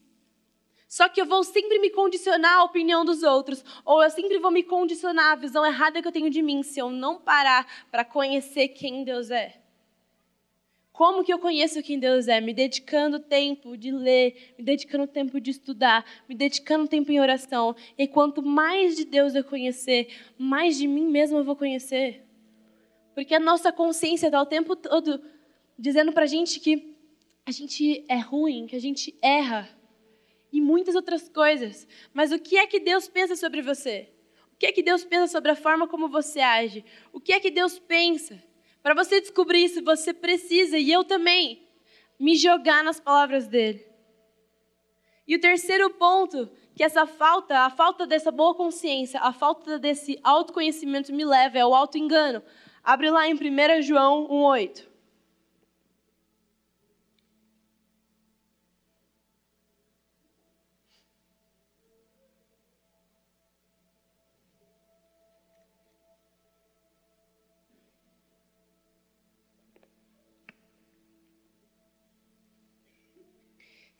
[0.87, 4.49] Só que eu vou sempre me condicionar à opinião dos outros, ou eu sempre vou
[4.49, 8.03] me condicionar à visão errada que eu tenho de mim, se eu não parar para
[8.03, 9.60] conhecer quem Deus é.
[11.01, 12.39] Como que eu conheço quem Deus é?
[12.39, 17.75] Me dedicando tempo de ler, me dedicando tempo de estudar, me dedicando tempo em oração.
[17.97, 22.23] E quanto mais de Deus eu conhecer, mais de mim mesmo eu vou conhecer.
[23.15, 25.19] Porque a nossa consciência está o tempo todo
[25.75, 26.95] dizendo para a gente que
[27.47, 29.67] a gente é ruim, que a gente erra
[30.53, 31.87] e muitas outras coisas.
[32.13, 34.07] Mas o que é que Deus pensa sobre você?
[34.53, 36.85] O que é que Deus pensa sobre a forma como você age?
[37.11, 38.50] O que é que Deus pensa?
[38.81, 41.67] Para você descobrir isso, você precisa, e eu também,
[42.19, 43.85] me jogar nas palavras dele.
[45.27, 50.19] E o terceiro ponto, que essa falta, a falta dessa boa consciência, a falta desse
[50.23, 52.43] autoconhecimento me leva é o auto-engano.
[52.83, 54.90] Abre lá em 1 João 1,8.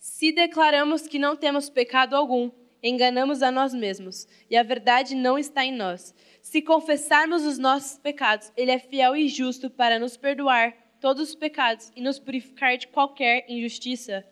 [0.02, 2.50] Se declaramos que não temos pecado algum,
[2.82, 6.16] enganamos a nós mesmos, e a verdade não está em nós.
[6.42, 11.36] Se confessarmos os nossos pecados, Ele é fiel e justo para nos perdoar todos os
[11.36, 14.26] pecados e nos purificar de qualquer injustiça.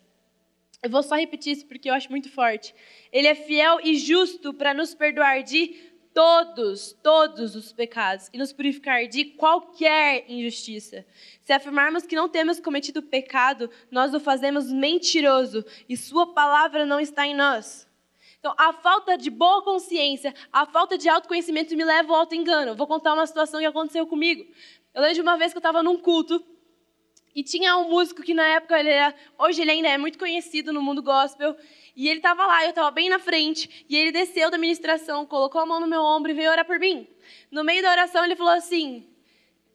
[0.81, 2.73] Eu vou só repetir isso porque eu acho muito forte.
[3.11, 8.51] Ele é fiel e justo para nos perdoar de todos, todos os pecados e nos
[8.51, 11.05] purificar de qualquer injustiça.
[11.43, 16.99] Se afirmarmos que não temos cometido pecado, nós o fazemos mentiroso e Sua palavra não
[16.99, 17.87] está em nós.
[18.39, 22.75] Então, a falta de boa consciência, a falta de autoconhecimento me leva ao auto-engano.
[22.75, 24.45] Vou contar uma situação que aconteceu comigo.
[24.93, 26.43] Eu lembro de uma vez que eu estava num culto
[27.39, 30.73] e tinha um músico que na época ele era, hoje ele ainda é muito conhecido
[30.73, 31.55] no mundo gospel,
[31.95, 35.61] e ele estava lá, eu estava bem na frente, e ele desceu da ministração, colocou
[35.61, 37.07] a mão no meu ombro e veio orar por mim.
[37.49, 39.07] No meio da oração, ele falou assim: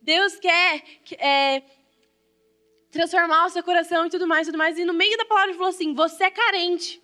[0.02, 1.62] Deus quer é,
[2.90, 4.76] transformar o seu coração e tudo mais, tudo mais.
[4.76, 7.02] E no meio da palavra, ele falou assim: Você é carente.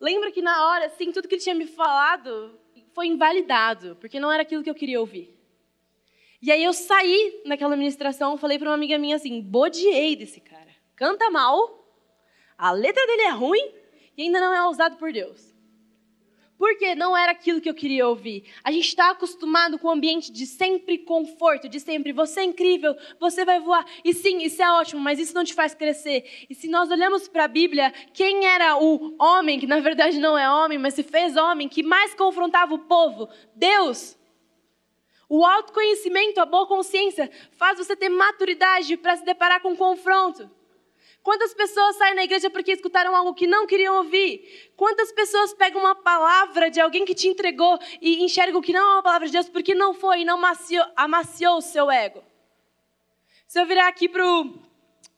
[0.00, 2.56] Lembra que na hora, assim, tudo que ele tinha me falado
[2.94, 5.41] foi invalidado, porque não era aquilo que eu queria ouvir.
[6.42, 10.70] E aí eu saí naquela ministração, falei para uma amiga minha assim: Bodiei desse cara.
[10.96, 11.82] Canta mal,
[12.58, 13.72] a letra dele é ruim
[14.16, 15.52] e ainda não é usado por Deus.
[16.58, 18.44] Porque não era aquilo que eu queria ouvir.
[18.62, 22.94] A gente está acostumado com o ambiente de sempre conforto, de sempre você é incrível,
[23.18, 23.84] você vai voar.
[24.04, 26.24] E sim, isso é ótimo, mas isso não te faz crescer.
[26.48, 30.38] E se nós olhamos para a Bíblia, quem era o homem, que na verdade não
[30.38, 33.28] é homem, mas se fez homem, que mais confrontava o povo?
[33.56, 34.16] Deus.
[35.34, 40.50] O autoconhecimento, a boa consciência, faz você ter maturidade para se deparar com confronto.
[41.22, 44.70] Quantas pessoas saem da igreja porque escutaram algo que não queriam ouvir?
[44.76, 48.92] Quantas pessoas pegam uma palavra de alguém que te entregou e enxergam que não é
[48.96, 52.22] uma palavra de Deus porque não foi e não amaciou, amaciou o seu ego?
[53.46, 54.52] Se eu virar aqui pro,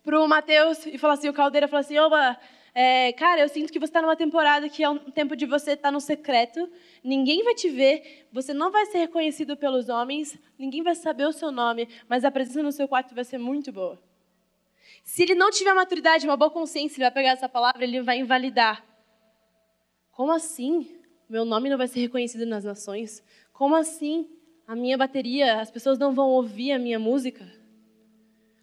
[0.05, 2.39] pro Mateus e falar assim, o Caldeira fala assim, oba,
[2.73, 5.73] é, cara, eu sinto que você está numa temporada que é um tempo de você
[5.73, 6.69] estar tá no secreto,
[7.05, 11.33] ninguém vai te ver, você não vai ser reconhecido pelos homens, ninguém vai saber o
[11.33, 14.03] seu nome, mas a presença no seu quarto vai ser muito boa.
[15.05, 18.19] Se ele não tiver maturidade, uma boa consciência, ele vai pegar essa palavra, ele vai
[18.19, 18.83] invalidar.
[20.11, 20.97] Como assim?
[21.29, 23.23] Meu nome não vai ser reconhecido nas nações?
[23.53, 24.27] Como assim?
[24.67, 27.47] A minha bateria, as pessoas não vão ouvir a minha música?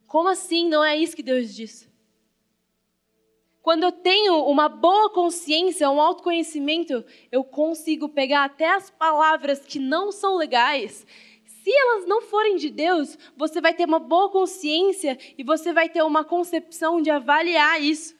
[0.07, 0.67] Como assim?
[0.67, 1.90] Não é isso que Deus diz.
[3.61, 9.77] Quando eu tenho uma boa consciência, um autoconhecimento, eu consigo pegar até as palavras que
[9.77, 11.05] não são legais
[11.63, 15.87] se elas não forem de Deus, você vai ter uma boa consciência e você vai
[15.87, 18.15] ter uma concepção de avaliar isso.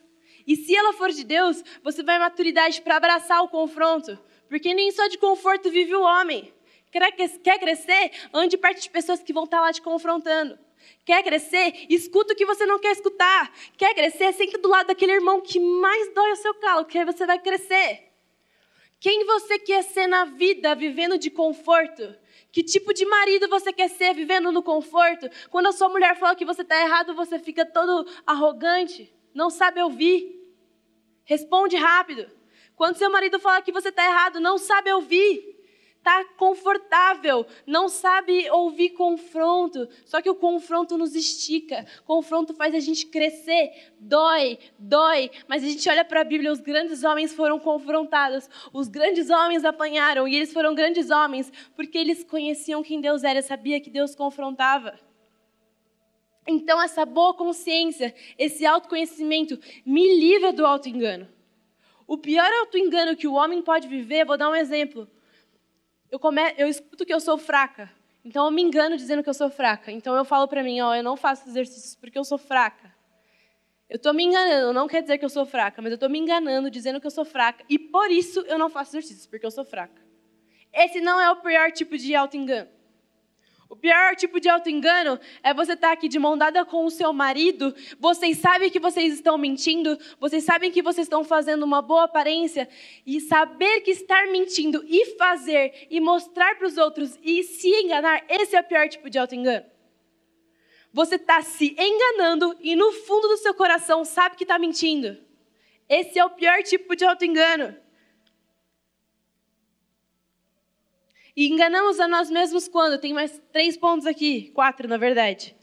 [0.45, 4.17] E se ela for de Deus, você vai maturidade para abraçar o confronto.
[4.47, 6.53] Porque nem só de conforto vive o homem.
[6.91, 8.11] Quer crescer?
[8.33, 10.59] Ande perto de pessoas que vão estar lá te confrontando.
[11.05, 11.85] Quer crescer?
[11.89, 13.53] Escuta o que você não quer escutar.
[13.77, 14.33] Quer crescer?
[14.33, 17.39] Senta do lado daquele irmão que mais dói o seu calo, que aí você vai
[17.39, 18.11] crescer.
[18.99, 22.15] Quem você quer ser na vida vivendo de conforto?
[22.51, 25.27] Que tipo de marido você quer ser vivendo no conforto?
[25.49, 29.81] Quando a sua mulher fala que você está errado, você fica todo arrogante, não sabe
[29.81, 30.39] ouvir.
[31.23, 32.29] Responde rápido.
[32.75, 35.50] Quando seu marido fala que você está errado, não sabe ouvir.
[36.03, 39.87] Tá confortável, não sabe ouvir confronto.
[40.05, 45.29] Só que o confronto nos estica, confronto faz a gente crescer, dói, dói.
[45.47, 49.63] Mas a gente olha para a Bíblia, os grandes homens foram confrontados, os grandes homens
[49.63, 54.15] apanharam e eles foram grandes homens porque eles conheciam quem Deus era, sabia que Deus
[54.15, 54.99] confrontava.
[56.47, 61.29] Então, essa boa consciência, esse autoconhecimento, me livra do auto-engano.
[62.07, 65.07] O pior auto-engano que o homem pode viver, vou dar um exemplo
[66.11, 66.41] eu, come...
[66.57, 67.89] eu escuto que eu sou fraca.
[68.23, 69.91] Então eu me engano dizendo que eu sou fraca.
[69.91, 72.93] Então eu falo para mim, ó, eu não faço exercícios porque eu sou fraca.
[73.89, 76.19] Eu estou me enganando, não quer dizer que eu sou fraca, mas eu estou me
[76.19, 77.65] enganando dizendo que eu sou fraca.
[77.67, 80.01] E por isso eu não faço exercícios, porque eu sou fraca.
[80.73, 82.69] Esse não é o pior tipo de auto-engano.
[83.71, 86.91] O pior tipo de auto-engano é você estar tá aqui de mão dada com o
[86.91, 91.81] seu marido, vocês sabem que vocês estão mentindo, vocês sabem que vocês estão fazendo uma
[91.81, 92.67] boa aparência,
[93.05, 98.25] e saber que estar mentindo e fazer e mostrar para os outros e se enganar,
[98.27, 99.65] esse é o pior tipo de auto-engano.
[100.91, 105.17] Você está se enganando e no fundo do seu coração sabe que está mentindo.
[105.87, 107.73] Esse é o pior tipo de auto-engano.
[111.35, 112.99] E enganamos a nós mesmos quando?
[112.99, 115.55] Tem mais três pontos aqui, quatro na verdade.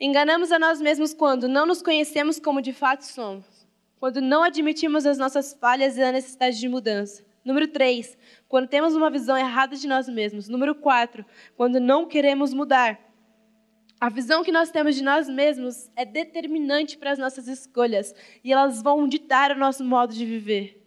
[0.00, 3.44] Enganamos a nós mesmos quando não nos conhecemos como de fato somos.
[4.00, 7.24] Quando não admitimos as nossas falhas e a necessidade de mudança.
[7.44, 8.16] Número três,
[8.48, 10.48] quando temos uma visão errada de nós mesmos.
[10.48, 11.24] Número quatro,
[11.56, 12.98] quando não queremos mudar.
[14.00, 18.12] A visão que nós temos de nós mesmos é determinante para as nossas escolhas
[18.42, 20.81] e elas vão ditar o nosso modo de viver.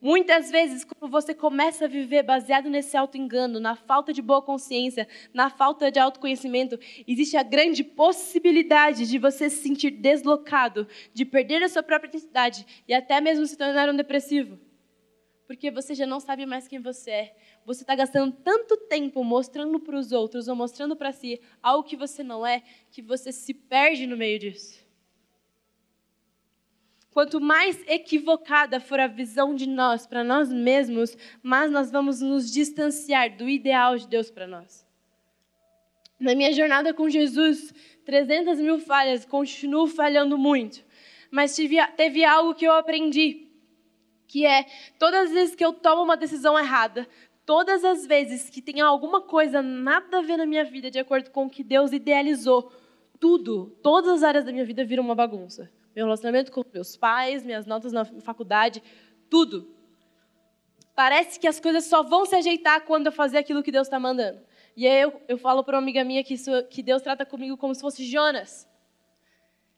[0.00, 5.06] Muitas vezes, quando você começa a viver baseado nesse auto-engano, na falta de boa consciência,
[5.34, 11.62] na falta de autoconhecimento, existe a grande possibilidade de você se sentir deslocado, de perder
[11.62, 14.58] a sua própria identidade e até mesmo se tornar um depressivo.
[15.46, 17.36] Porque você já não sabe mais quem você é.
[17.66, 21.96] Você está gastando tanto tempo mostrando para os outros ou mostrando para si algo que
[21.96, 24.89] você não é, que você se perde no meio disso.
[27.20, 32.50] Quanto mais equivocada for a visão de nós para nós mesmos, mais nós vamos nos
[32.50, 34.86] distanciar do ideal de Deus para nós.
[36.18, 37.74] Na minha jornada com Jesus,
[38.06, 40.82] 300 mil falhas, continuo falhando muito.
[41.30, 43.48] Mas tive, teve algo que eu aprendi,
[44.26, 44.64] que é
[44.98, 47.06] todas as vezes que eu tomo uma decisão errada,
[47.44, 51.30] todas as vezes que tem alguma coisa nada a ver na minha vida de acordo
[51.30, 52.72] com o que Deus idealizou,
[53.18, 57.44] tudo, todas as áreas da minha vida viram uma bagunça meu relacionamento com meus pais,
[57.44, 58.82] minhas notas na faculdade,
[59.28, 59.74] tudo.
[60.94, 63.98] Parece que as coisas só vão se ajeitar quando eu fazer aquilo que Deus está
[63.98, 64.40] mandando.
[64.76, 67.56] E aí eu, eu falo para uma amiga minha que, isso, que Deus trata comigo
[67.56, 68.68] como se fosse Jonas.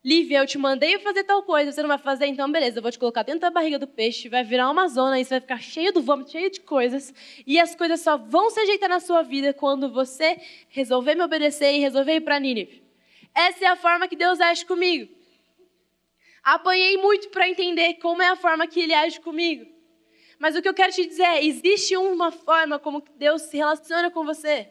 [0.05, 2.27] Lívia, eu te mandei fazer tal coisa, você não vai fazer?
[2.27, 5.17] Então, beleza, eu vou te colocar dentro da barriga do peixe, vai virar uma zona,
[5.17, 7.15] você vai ficar cheio do vômito, cheio de coisas,
[7.47, 11.73] e as coisas só vão se ajeitar na sua vida quando você resolver me obedecer
[11.73, 12.83] e resolver ir para Nínive.
[13.33, 15.22] Essa é a forma que Deus age comigo.
[16.43, 19.70] Apanhei muito para entender como é a forma que ele age comigo.
[20.38, 24.11] Mas o que eu quero te dizer é: existe uma forma como Deus se relaciona
[24.11, 24.68] com você.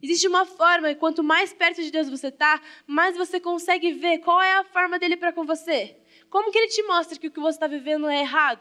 [0.00, 4.18] Existe uma forma, e quanto mais perto de Deus você está, mais você consegue ver
[4.18, 5.96] qual é a forma dele para com você.
[6.30, 8.60] Como que ele te mostra que o que você está vivendo é errado?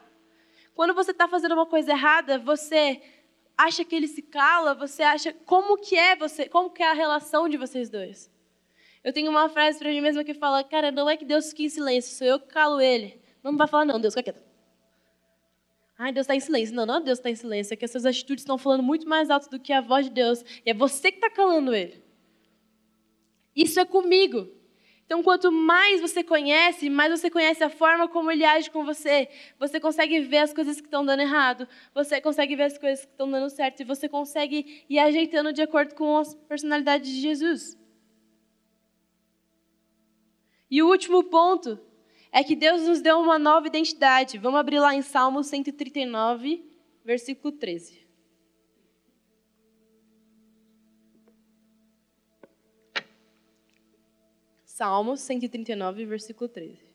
[0.73, 3.01] Quando você está fazendo uma coisa errada, você
[3.57, 6.93] acha que ele se cala, você acha como que é você, como que é a
[6.93, 8.31] relação de vocês dois.
[9.07, 11.63] Eu tenho uma frase para mim mesma que fala: Cara, não é que Deus fique
[11.63, 13.17] em silêncio, sou eu que calo ele.
[13.41, 14.43] Não, vai falar, não, Deus, fica quieto.
[15.97, 16.75] Ai, Deus está em silêncio.
[16.75, 19.07] Não, não é Deus está em silêncio, é que as suas atitudes estão falando muito
[19.07, 20.43] mais alto do que a voz de Deus.
[20.65, 22.03] E é você que está calando ele.
[23.55, 24.49] Isso é comigo.
[25.05, 29.29] Então, quanto mais você conhece, mais você conhece a forma como ele age com você.
[29.57, 33.11] Você consegue ver as coisas que estão dando errado, você consegue ver as coisas que
[33.13, 37.86] estão dando certo, e você consegue ir ajeitando de acordo com a personalidade de Jesus.
[40.69, 41.79] E o último ponto
[42.31, 44.37] é que Deus nos deu uma nova identidade.
[44.37, 46.63] Vamos abrir lá em Salmo 139,
[47.03, 48.05] versículo 13.
[54.65, 56.86] Salmo 139, versículo 13.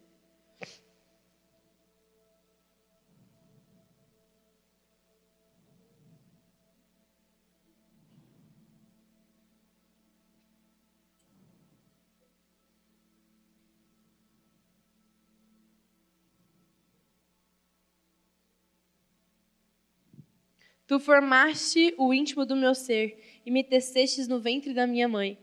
[20.92, 25.38] Tu formaste o íntimo do meu ser e me tecestes no ventre da minha mãe.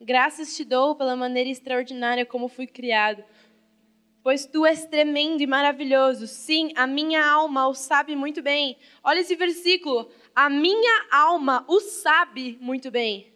[0.00, 3.22] Graças te dou pela maneira extraordinária como fui criado.
[4.22, 6.26] Pois tu és tremendo e maravilhoso.
[6.26, 8.78] Sim, a minha alma o sabe muito bem.
[9.02, 10.10] Olha esse versículo.
[10.34, 13.33] A minha alma o sabe muito bem.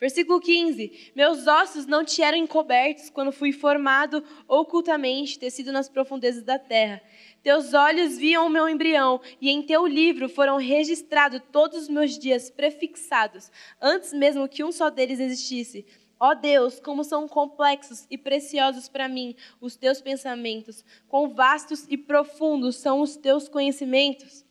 [0.00, 6.42] Versículo 15: Meus ossos não te eram encobertos quando fui formado ocultamente, tecido nas profundezas
[6.42, 7.00] da terra.
[7.42, 12.18] Teus olhos viam o meu embrião, e em teu livro foram registrados todos os meus
[12.18, 15.86] dias prefixados, antes mesmo que um só deles existisse.
[16.18, 21.98] Ó Deus, como são complexos e preciosos para mim os teus pensamentos, quão vastos e
[21.98, 24.44] profundos são os teus conhecimentos.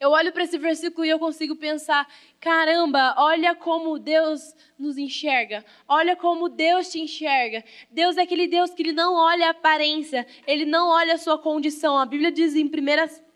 [0.00, 2.06] Eu olho para esse versículo e eu consigo pensar:
[2.40, 5.64] caramba, olha como Deus nos enxerga.
[5.88, 7.64] Olha como Deus te enxerga.
[7.90, 11.38] Deus é aquele Deus que ele não olha a aparência, ele não olha a sua
[11.38, 11.98] condição.
[11.98, 12.70] A Bíblia diz em 1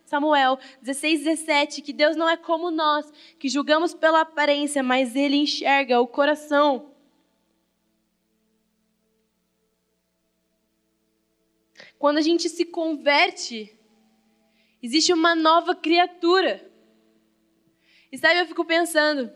[0.05, 5.35] Samuel 16, 17 que Deus não é como nós, que julgamos pela aparência, mas ele
[5.35, 6.89] enxerga o coração.
[11.99, 13.77] Quando a gente se converte,
[14.81, 16.65] Existe uma nova criatura.
[18.11, 19.31] E sabe, eu fico pensando,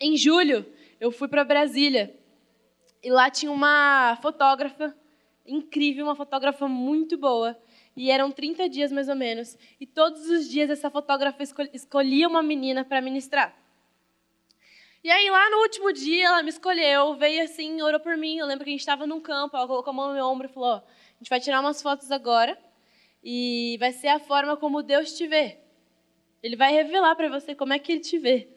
[0.00, 0.64] em julho
[1.00, 2.14] eu fui para Brasília
[3.02, 4.96] e lá tinha uma fotógrafa
[5.44, 7.58] incrível, uma fotógrafa muito boa.
[7.96, 9.58] E eram 30 dias mais ou menos.
[9.80, 11.42] E todos os dias essa fotógrafa
[11.72, 13.54] escolhia uma menina para ministrar.
[15.04, 18.38] E aí, lá no último dia, ela me escolheu, veio assim, orou por mim.
[18.38, 20.46] Eu lembro que a gente estava num campo, ela colocou a mão no meu ombro
[20.46, 20.84] e falou: a
[21.18, 22.56] gente vai tirar umas fotos agora
[23.22, 25.58] e vai ser a forma como Deus te vê.
[26.42, 28.48] Ele vai revelar para você como é que ele te vê.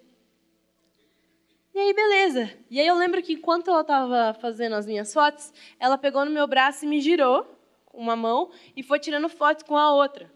[1.74, 2.57] E aí, beleza.
[2.72, 6.32] E aí eu lembro que enquanto ela estava fazendo as minhas fotos, ela pegou no
[6.32, 7.45] meu braço e me girou
[7.86, 10.32] com uma mão e foi tirando fotos com a outra.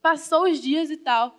[0.00, 1.36] Passou os dias e tal.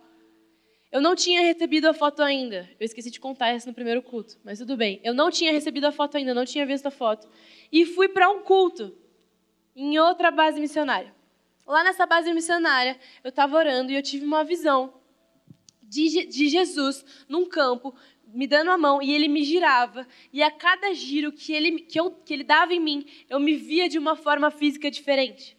[0.92, 2.68] Eu não tinha recebido a foto ainda.
[2.78, 5.00] Eu esqueci de contar isso no primeiro culto, mas tudo bem.
[5.02, 7.26] Eu não tinha recebido a foto ainda, não tinha visto a foto.
[7.72, 8.96] E fui para um culto
[9.74, 11.15] em outra base missionária.
[11.66, 14.94] Lá nessa base missionária, eu estava orando e eu tive uma visão
[15.82, 17.94] de, de Jesus num campo,
[18.28, 20.06] me dando a mão, e ele me girava.
[20.32, 23.54] E a cada giro que ele, que, eu, que ele dava em mim, eu me
[23.54, 25.56] via de uma forma física diferente.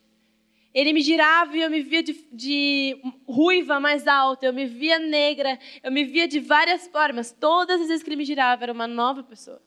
[0.73, 4.99] Ele me girava e eu me via de, de, ruiva mais alta, eu me via
[4.99, 7.31] negra, eu me via de várias formas.
[7.31, 9.61] Todas as vezes que ele me girava, era uma nova pessoa.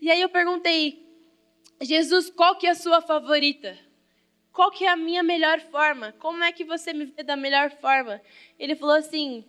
[0.00, 1.06] E aí eu perguntei,
[1.82, 3.78] Jesus, qual que é a sua favorita?
[4.60, 6.12] Qual que é a minha melhor forma?
[6.18, 8.20] Como é que você me vê da melhor forma?
[8.58, 9.42] Ele falou assim,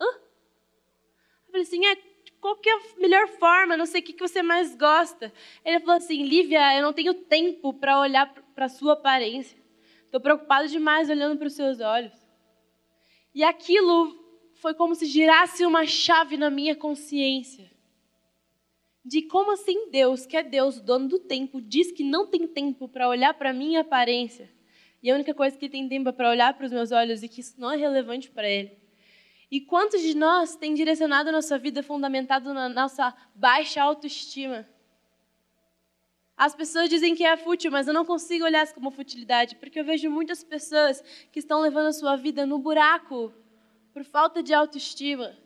[0.00, 0.06] hã?
[0.06, 1.94] Eu falei assim, é,
[2.40, 3.76] qual que é a melhor forma?
[3.76, 5.30] Não sei o que você mais gosta.
[5.62, 9.62] Ele falou assim, Lívia, eu não tenho tempo para olhar para sua aparência.
[10.06, 12.14] Estou preocupado demais olhando para os seus olhos.
[13.34, 14.18] E aquilo
[14.54, 17.70] foi como se girasse uma chave na minha consciência.
[19.08, 22.88] De como assim Deus, que é Deus, dono do tempo, diz que não tem tempo
[22.88, 24.50] para olhar para minha aparência.
[25.00, 27.28] E a única coisa que tem tempo é para olhar para os meus olhos e
[27.28, 28.76] que isso não é relevante para Ele.
[29.48, 34.68] E quantos de nós tem direcionado a nossa vida fundamentado na nossa baixa autoestima?
[36.36, 39.78] As pessoas dizem que é fútil, mas eu não consigo olhar isso como futilidade, porque
[39.78, 41.00] eu vejo muitas pessoas
[41.30, 43.32] que estão levando a sua vida no buraco
[43.94, 45.45] por falta de autoestima.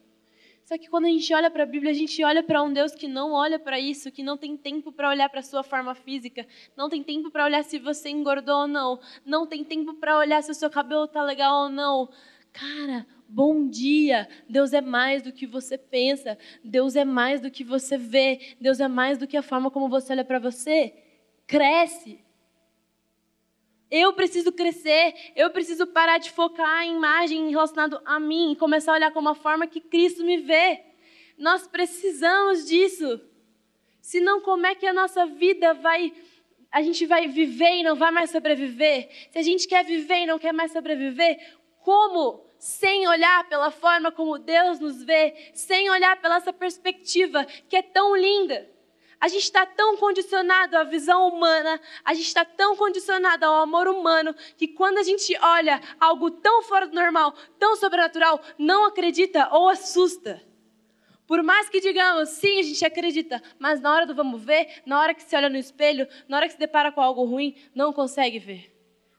[0.70, 2.94] Só que quando a gente olha para a Bíblia, a gente olha para um Deus
[2.94, 5.96] que não olha para isso, que não tem tempo para olhar para a sua forma
[5.96, 6.46] física,
[6.76, 10.40] não tem tempo para olhar se você engordou ou não, não tem tempo para olhar
[10.44, 12.08] se o seu cabelo está legal ou não.
[12.52, 14.28] Cara, bom dia.
[14.48, 18.78] Deus é mais do que você pensa, Deus é mais do que você vê, Deus
[18.78, 20.94] é mais do que a forma como você olha para você.
[21.48, 22.20] Cresce,
[23.90, 28.92] eu preciso crescer, eu preciso parar de focar a imagem relacionada a mim e começar
[28.92, 30.80] a olhar como a forma que Cristo me vê.
[31.36, 33.20] Nós precisamos disso.
[34.00, 36.12] Senão, como é que a nossa vida vai.
[36.70, 39.08] A gente vai viver e não vai mais sobreviver?
[39.32, 41.38] Se a gente quer viver e não quer mais sobreviver,
[41.82, 42.46] como?
[42.58, 47.82] Sem olhar pela forma como Deus nos vê, sem olhar pela essa perspectiva que é
[47.82, 48.70] tão linda.
[49.20, 53.86] A gente está tão condicionado à visão humana, a gente está tão condicionado ao amor
[53.86, 59.50] humano, que quando a gente olha algo tão fora do normal, tão sobrenatural, não acredita
[59.52, 60.42] ou assusta.
[61.26, 64.98] Por mais que digamos, sim, a gente acredita, mas na hora do vamos ver, na
[64.98, 67.92] hora que se olha no espelho, na hora que se depara com algo ruim, não
[67.92, 68.74] consegue ver.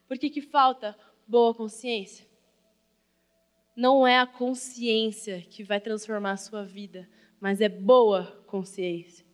[0.07, 0.97] Por que, que falta
[1.27, 2.27] boa consciência?
[3.75, 7.07] Não é a consciência que vai transformar a sua vida,
[7.39, 9.30] mas é boa consciência.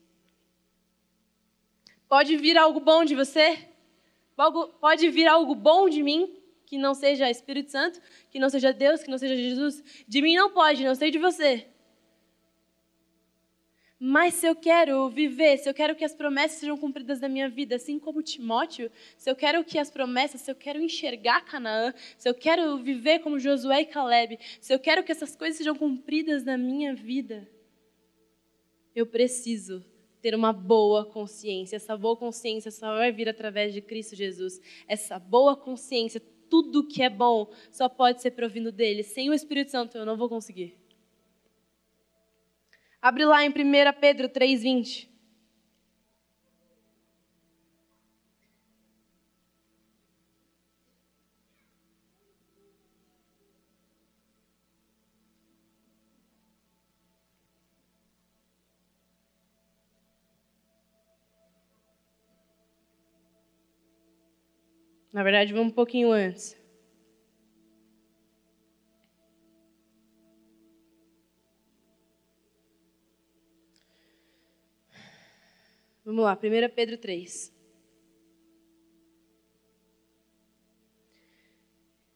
[2.07, 3.57] Pode vir algo bom de você?
[4.79, 6.33] Pode vir algo bom de mim,
[6.65, 7.99] que não seja Espírito Santo,
[8.29, 9.83] que não seja Deus, que não seja Jesus?
[10.07, 11.67] De mim não pode, não sei de você.
[13.99, 17.49] Mas se eu quero viver, se eu quero que as promessas sejam cumpridas na minha
[17.49, 21.91] vida, assim como Timóteo, se eu quero que as promessas, se eu quero enxergar Canaã,
[22.15, 25.75] se eu quero viver como Josué e Caleb, se eu quero que essas coisas sejam
[25.75, 27.49] cumpridas na minha vida,
[28.95, 29.83] eu preciso
[30.21, 31.75] ter uma boa consciência.
[31.75, 34.59] Essa boa consciência só vai vir através de Cristo Jesus.
[34.87, 39.03] Essa boa consciência, tudo que é bom, só pode ser provindo dele.
[39.03, 40.77] Sem o Espírito Santo eu não vou conseguir.
[43.01, 43.53] Abre lá em 1
[43.99, 45.16] Pedro 3,20.
[65.17, 66.55] Na verdade, vamos um pouquinho antes.
[76.05, 77.51] Vamos lá, 1 Pedro 3.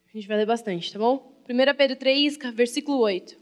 [0.05, 1.41] A gente vai ler bastante, tá bom?
[1.49, 3.35] 1 Pedro 3, versículo 8.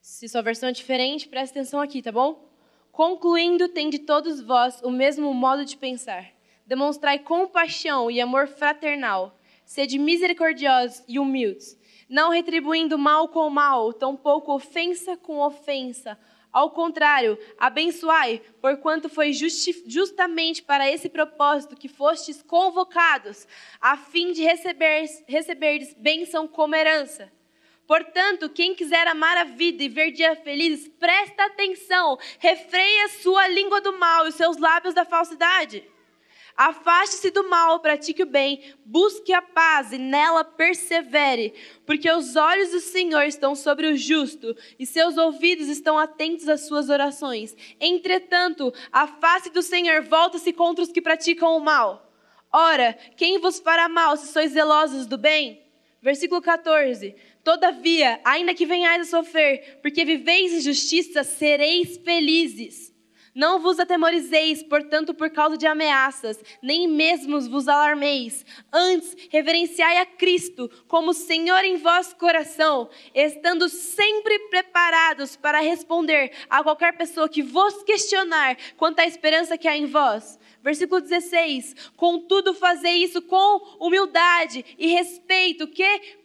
[0.00, 2.48] Se sua versão é diferente, presta atenção aqui, tá bom?
[2.92, 6.32] Concluindo, tem de todos vós o mesmo modo de pensar.
[6.66, 9.38] Demonstrai compaixão e amor fraternal.
[9.64, 16.18] Sede misericordiosos e humildes, não retribuindo mal com mal, tampouco ofensa com ofensa
[16.54, 23.44] ao contrário, abençoai, porquanto foi justi justamente para esse propósito que fostes convocados,
[23.80, 27.28] a fim de receber, receberdes bênção como herança.
[27.88, 33.80] Portanto, quem quiser amar a vida e ver dias felizes, presta atenção, refreia sua língua
[33.80, 35.82] do mal e seus lábios da falsidade.
[36.56, 41.52] Afaste-se do mal, pratique o bem, busque a paz e nela persevere,
[41.84, 46.68] porque os olhos do Senhor estão sobre o justo e seus ouvidos estão atentos às
[46.68, 47.56] suas orações.
[47.80, 52.08] Entretanto, a face do Senhor volta-se contra os que praticam o mal.
[52.52, 55.60] Ora, quem vos fará mal se sois zelosos do bem?
[56.00, 57.16] Versículo 14.
[57.42, 62.93] Todavia, ainda que venhais a sofrer, porque viveis em justiça, sereis felizes.
[63.34, 68.46] Não vos atemorizeis, portanto, por causa de ameaças, nem mesmo vos alarmeis.
[68.72, 76.62] Antes, reverenciai a Cristo como Senhor em vosso coração, estando sempre preparados para responder a
[76.62, 82.54] qualquer pessoa que vos questionar quanto à esperança que há em vós Versículo 16: Contudo,
[82.54, 85.84] fazei isso com humildade e respeito, que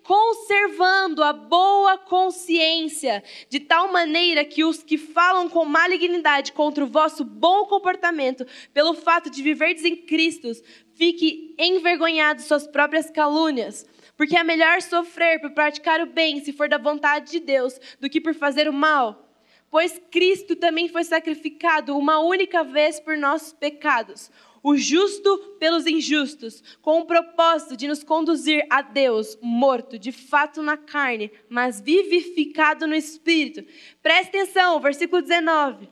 [0.10, 6.88] conservando a boa consciência, de tal maneira que os que falam com malignidade contra o
[6.88, 8.43] vosso bom comportamento,
[8.74, 10.49] pelo fato de viverdes em Cristo,
[10.95, 13.86] fiquem envergonhados suas próprias calúnias.
[14.18, 18.10] Porque é melhor sofrer por praticar o bem, se for da vontade de Deus, do
[18.10, 19.30] que por fazer o mal
[19.72, 24.32] pois Cristo também foi sacrificado uma única vez por nossos pecados,
[24.64, 30.62] o justo pelos injustos, com o propósito de nos conduzir a Deus, morto de fato
[30.62, 33.64] na carne, mas vivificado no espírito.
[34.01, 35.89] Presta atenção, versículo 19.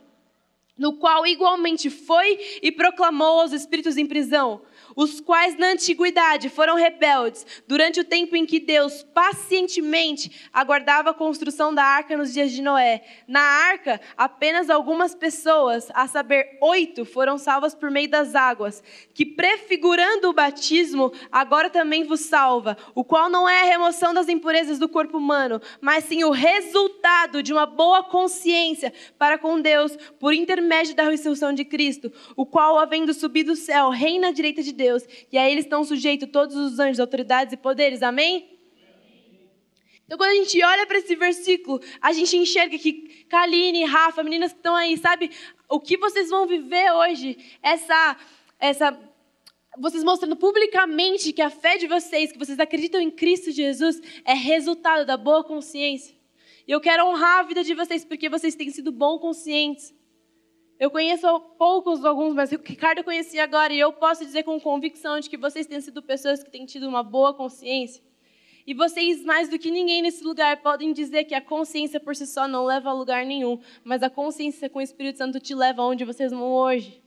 [0.76, 4.62] No qual igualmente foi e proclamou aos espíritos em prisão
[4.98, 11.14] os quais na antiguidade foram rebeldes, durante o tempo em que Deus pacientemente aguardava a
[11.14, 13.04] construção da arca nos dias de Noé.
[13.28, 18.82] Na arca, apenas algumas pessoas, a saber, oito, foram salvas por meio das águas,
[19.14, 24.28] que prefigurando o batismo, agora também vos salva, o qual não é a remoção das
[24.28, 29.96] impurezas do corpo humano, mas sim o resultado de uma boa consciência para com Deus
[30.18, 34.60] por intermédio da ressurreição de Cristo, o qual, havendo subido o céu, reina à direita
[34.60, 38.02] de Deus Deus, e a eles estão sujeitos todos os anjos, autoridades e poderes.
[38.02, 38.58] Amém?
[40.04, 44.52] Então, quando a gente olha para esse versículo, a gente enxerga que Kaline, Rafa, meninas
[44.52, 45.30] que estão aí, sabe
[45.68, 47.36] o que vocês vão viver hoje?
[47.62, 48.16] Essa,
[48.58, 48.98] essa,
[49.78, 54.32] vocês mostrando publicamente que a fé de vocês, que vocês acreditam em Cristo Jesus, é
[54.32, 56.16] resultado da boa consciência.
[56.66, 59.94] E eu quero honrar a vida de vocês porque vocês têm sido bom conscientes.
[60.78, 61.26] Eu conheço
[61.58, 65.28] poucos, alguns, mas o Ricardo eu conheci agora e eu posso dizer com convicção de
[65.28, 68.00] que vocês têm sido pessoas que têm tido uma boa consciência.
[68.64, 72.26] E vocês, mais do que ninguém nesse lugar, podem dizer que a consciência por si
[72.26, 75.82] só não leva a lugar nenhum, mas a consciência com o Espírito Santo te leva
[75.82, 77.02] aonde vocês vão hoje.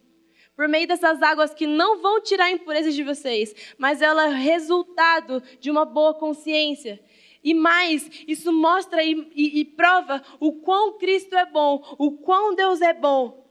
[0.54, 4.34] Por meio dessas águas que não vão tirar a impureza de vocês, mas ela é
[4.34, 7.00] resultado de uma boa consciência.
[7.42, 12.54] E mais, isso mostra e, e, e prova o quão Cristo é bom, o quão
[12.54, 13.42] Deus é bom.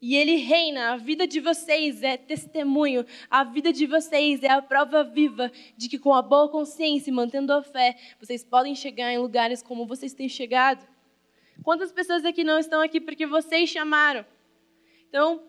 [0.00, 4.62] E ele reina, a vida de vocês é testemunho, a vida de vocês é a
[4.62, 9.12] prova viva de que com a boa consciência e mantendo a fé, vocês podem chegar
[9.12, 10.86] em lugares como vocês têm chegado.
[11.64, 14.24] Quantas pessoas aqui não estão aqui porque vocês chamaram?
[15.08, 15.42] Então,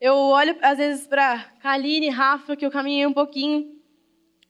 [0.00, 3.76] eu olho às vezes para Kaline, Rafa, que eu caminhei um pouquinho,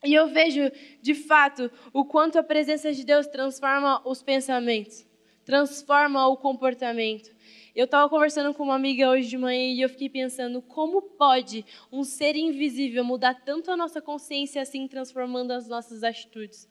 [0.03, 5.05] e eu vejo, de fato, o quanto a presença de Deus transforma os pensamentos,
[5.43, 7.36] transforma o comportamento.
[7.77, 11.63] Eu estava conversando com uma amiga hoje de manhã e eu fiquei pensando como pode
[11.91, 16.67] um ser invisível mudar tanto a nossa consciência assim, transformando as nossas atitudes.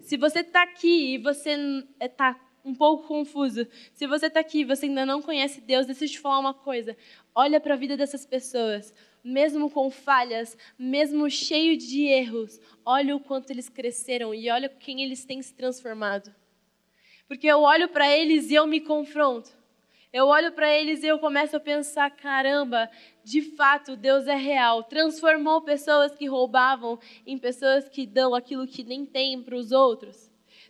[0.00, 1.56] Se você está aqui e você
[2.00, 6.06] está um pouco confuso, se você está aqui e você ainda não conhece Deus, deixa
[6.06, 6.96] eu te falar uma coisa.
[7.32, 8.92] Olha para a vida dessas pessoas,
[9.22, 15.04] mesmo com falhas, mesmo cheio de erros, olha o quanto eles cresceram e olha quem
[15.04, 16.34] eles têm se transformado.
[17.28, 19.56] Porque eu olho para eles e eu me confronto.
[20.12, 22.90] Eu olho para eles e eu começo a pensar: caramba,
[23.22, 24.82] de fato, Deus é real.
[24.84, 30.27] Transformou pessoas que roubavam em pessoas que dão aquilo que nem têm para os outros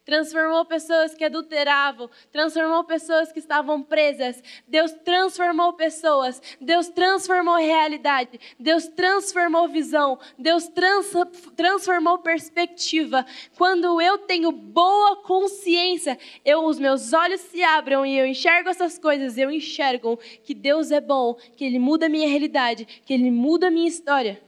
[0.09, 4.42] transformou pessoas que adulteravam, transformou pessoas que estavam presas.
[4.66, 11.12] Deus transformou pessoas, Deus transformou realidade, Deus transformou visão, Deus trans,
[11.54, 13.26] transformou perspectiva.
[13.59, 18.98] Quando eu tenho boa consciência, eu, os meus olhos se abrem e eu enxergo essas
[18.98, 23.30] coisas, eu enxergo que Deus é bom, que Ele muda a minha realidade, que Ele
[23.30, 24.40] muda a minha história.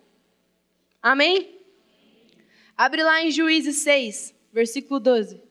[1.02, 1.60] Amém?
[2.74, 5.49] Abre lá em Juízes 6, versículo 12.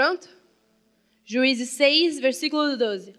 [0.00, 0.30] Pronto?
[1.26, 3.14] Juízes 6, versículo 12.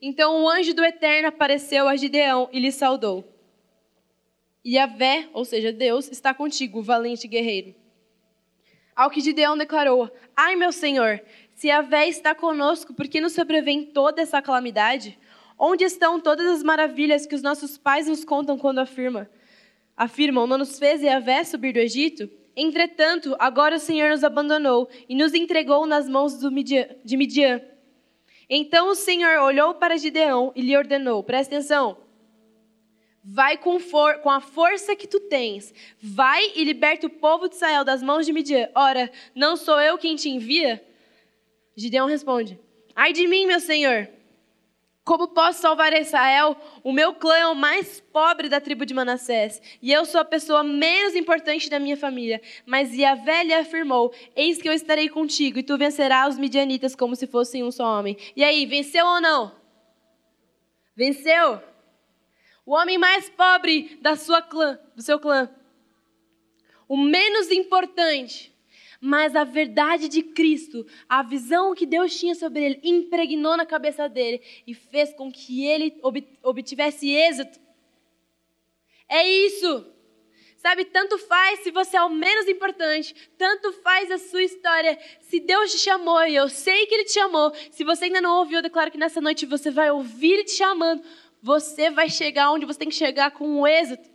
[0.00, 3.24] Então o anjo do Eterno apareceu a Gideão e lhe saudou.
[4.64, 7.74] E Vé, ou seja, Deus, está contigo, valente guerreiro.
[8.94, 11.20] Ao que Gideão declarou: Ai, meu senhor,
[11.52, 15.18] se Vé está conosco, por que nos sobrevém toda essa calamidade?
[15.58, 19.28] Onde estão todas as maravilhas que os nossos pais nos contam quando afirma,
[19.96, 22.30] afirmam: Não nos fez Vé subir do Egito?
[22.60, 27.62] Entretanto, agora o Senhor nos abandonou e nos entregou nas mãos de Midian.
[28.50, 31.96] Então o Senhor olhou para Gideão e lhe ordenou: presta atenção.
[33.22, 35.72] Vai com, for, com, a força que tu tens.
[36.02, 38.68] Vai e liberta o povo de Israel das mãos de Midian.
[38.74, 40.84] Ora, não sou eu quem te envia?
[41.76, 42.58] Gideão responde:
[42.92, 44.08] Ai de mim, meu senhor.
[45.08, 46.54] Como posso salvar Israel?
[46.84, 50.24] O meu clã é o mais pobre da tribo de Manassés, e eu sou a
[50.24, 52.42] pessoa menos importante da minha família.
[52.66, 57.16] Mas Yahvé lhe afirmou: Eis que eu estarei contigo, e tu vencerás os midianitas como
[57.16, 58.18] se fossem um só homem.
[58.36, 59.50] E aí, venceu ou não?
[60.94, 61.62] Venceu?
[62.66, 65.48] O homem mais pobre da sua clã, do seu clã.
[66.86, 68.54] O menos importante
[69.00, 74.08] mas a verdade de Cristo, a visão que Deus tinha sobre ele, impregnou na cabeça
[74.08, 76.00] dele e fez com que ele
[76.42, 77.60] obtivesse êxito.
[79.08, 79.86] É isso.
[80.56, 84.98] Sabe, tanto faz se você é o menos importante, tanto faz a sua história.
[85.20, 88.40] Se Deus te chamou, e eu sei que Ele te chamou, se você ainda não
[88.40, 91.02] ouviu, eu declaro que nessa noite você vai ouvir Ele te chamando.
[91.40, 94.10] Você vai chegar onde você tem que chegar com o êxito.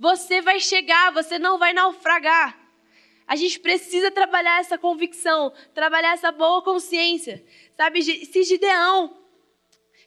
[0.00, 2.59] Você vai chegar, você não vai naufragar.
[3.30, 7.44] A gente precisa trabalhar essa convicção, trabalhar essa boa consciência.
[7.76, 9.16] Sabe, se Gideão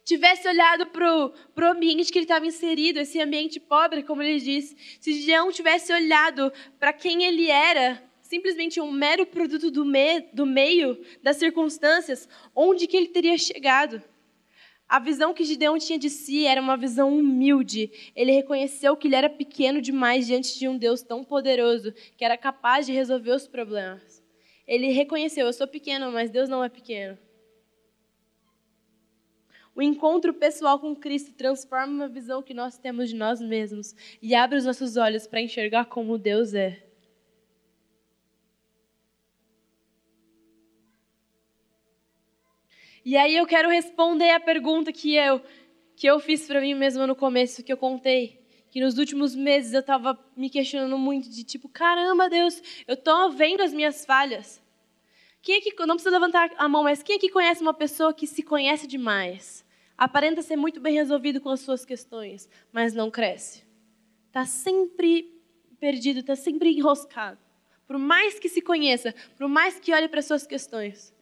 [0.04, 4.76] tivesse olhado para o ambiente que ele estava inserido, esse ambiente pobre, como ele disse,
[5.00, 10.44] se Gideão tivesse olhado para quem ele era, simplesmente um mero produto do, me, do
[10.44, 14.02] meio das circunstâncias, onde que ele teria chegado?
[14.94, 17.90] A visão que Gideão tinha de si era uma visão humilde.
[18.14, 22.38] Ele reconheceu que ele era pequeno demais diante de um Deus tão poderoso, que era
[22.38, 24.22] capaz de resolver os problemas.
[24.64, 27.18] Ele reconheceu: eu sou pequeno, mas Deus não é pequeno.
[29.74, 34.32] O encontro pessoal com Cristo transforma a visão que nós temos de nós mesmos e
[34.32, 36.93] abre os nossos olhos para enxergar como Deus é.
[43.04, 45.42] E aí eu quero responder a pergunta que eu
[45.96, 49.72] que eu fiz para mim mesma no começo, que eu contei, que nos últimos meses
[49.72, 54.60] eu estava me questionando muito de tipo, caramba, Deus, eu estou vendo as minhas falhas.
[55.40, 58.12] Quem é que não precisa levantar a mão, mas quem é que conhece uma pessoa
[58.12, 59.64] que se conhece demais?
[59.96, 63.62] Aparenta ser muito bem resolvido com as suas questões, mas não cresce.
[64.26, 65.32] Está sempre
[65.78, 67.38] perdido, está sempre enroscado.
[67.86, 71.13] Por mais que se conheça, por mais que olhe para as suas questões.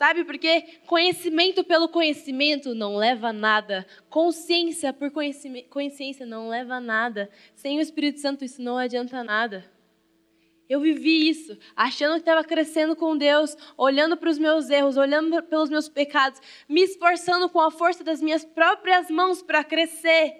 [0.00, 3.86] Sabe, porque conhecimento pelo conhecimento não leva a nada.
[4.08, 5.10] Consciência por
[5.68, 7.28] consciência não leva a nada.
[7.54, 9.70] Sem o Espírito Santo isso não adianta nada.
[10.66, 15.42] Eu vivi isso, achando que estava crescendo com Deus, olhando para os meus erros, olhando
[15.42, 20.34] pelos meus pecados, me esforçando com a força das minhas próprias mãos para crescer,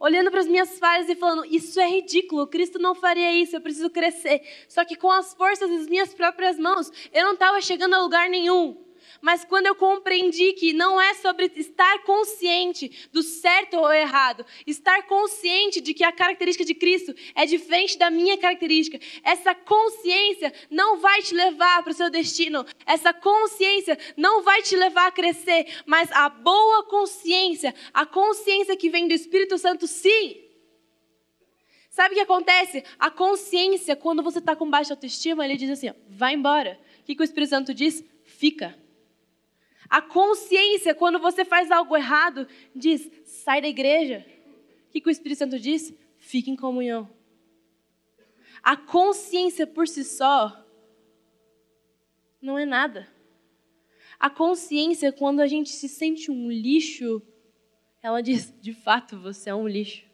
[0.00, 3.60] olhando para as minhas falhas e falando: Isso é ridículo, Cristo não faria isso, eu
[3.60, 4.42] preciso crescer.
[4.68, 8.28] Só que com as forças das minhas próprias mãos, eu não estava chegando a lugar
[8.28, 8.83] nenhum.
[9.20, 15.06] Mas quando eu compreendi que não é sobre estar consciente do certo ou errado, estar
[15.06, 20.98] consciente de que a característica de Cristo é diferente da minha característica, essa consciência não
[20.98, 25.66] vai te levar para o seu destino, essa consciência não vai te levar a crescer,
[25.86, 30.44] mas a boa consciência, a consciência que vem do Espírito Santo, sim.
[31.94, 32.82] Sabe o que acontece?
[32.98, 36.76] A consciência, quando você está com baixa autoestima, ele diz assim: ó, vai embora.
[37.00, 38.04] O que, que o Espírito Santo diz?
[38.24, 38.76] Fica.
[39.88, 44.24] A consciência, quando você faz algo errado, diz: sai da igreja.
[44.88, 45.92] O que, que o Espírito Santo diz?
[46.18, 47.08] Fique em comunhão.
[48.62, 50.64] A consciência por si só
[52.40, 53.08] não é nada.
[54.18, 57.20] A consciência, quando a gente se sente um lixo,
[58.02, 60.06] ela diz: de fato, você é um lixo.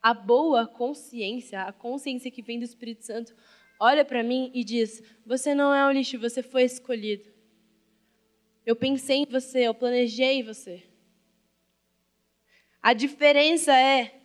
[0.00, 3.34] A boa consciência, a consciência que vem do Espírito Santo,
[3.80, 7.31] olha para mim e diz: você não é um lixo, você foi escolhido.
[8.64, 10.82] Eu pensei em você, eu planejei você.
[12.80, 14.20] A diferença é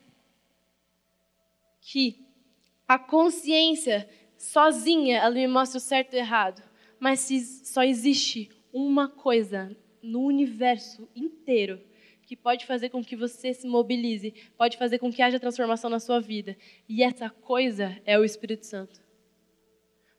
[1.81, 2.25] que
[2.88, 6.61] a consciência sozinha ela me mostra o certo e o errado,
[6.99, 11.81] mas se só existe uma coisa no universo inteiro
[12.23, 15.99] que pode fazer com que você se mobilize, pode fazer com que haja transformação na
[15.99, 16.57] sua vida,
[16.88, 19.06] e essa coisa é o Espírito Santo.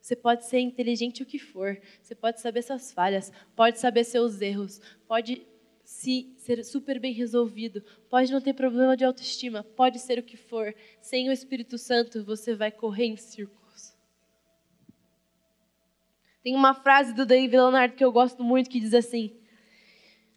[0.08, 4.40] Você pode ser inteligente o que for, você pode saber suas falhas, pode saber seus
[4.40, 5.46] erros, pode
[5.84, 10.34] se ser super bem resolvido, pode não ter problema de autoestima, pode ser o que
[10.34, 10.74] for.
[11.02, 13.94] Sem o Espírito Santo, você vai correr em círculos.
[16.42, 19.36] Tem uma frase do David Leonardo que eu gosto muito que diz assim: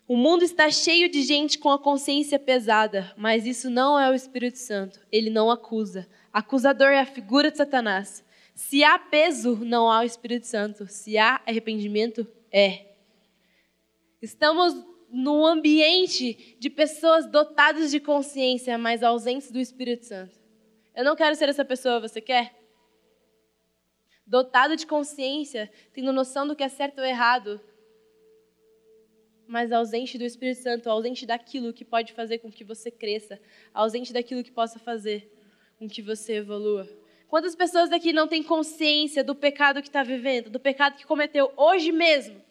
[0.05, 4.13] O mundo está cheio de gente com a consciência pesada, mas isso não é o
[4.13, 4.99] Espírito Santo.
[5.09, 6.09] Ele não acusa.
[6.33, 8.21] Acusador é a figura de Satanás.
[8.61, 10.85] Se há peso, não há o Espírito Santo.
[10.87, 12.93] Se há arrependimento, é.
[14.21, 14.75] Estamos
[15.09, 20.39] num ambiente de pessoas dotadas de consciência, mas ausentes do Espírito Santo.
[20.95, 22.55] Eu não quero ser essa pessoa, você quer?
[24.27, 27.59] Dotado de consciência, tendo noção do que é certo ou errado,
[29.47, 33.41] mas ausente do Espírito Santo, ausente daquilo que pode fazer com que você cresça,
[33.73, 35.29] ausente daquilo que possa fazer
[35.79, 37.00] com que você evolua.
[37.31, 41.49] Quantas pessoas aqui não têm consciência do pecado que está vivendo, do pecado que cometeu
[41.55, 42.43] hoje mesmo?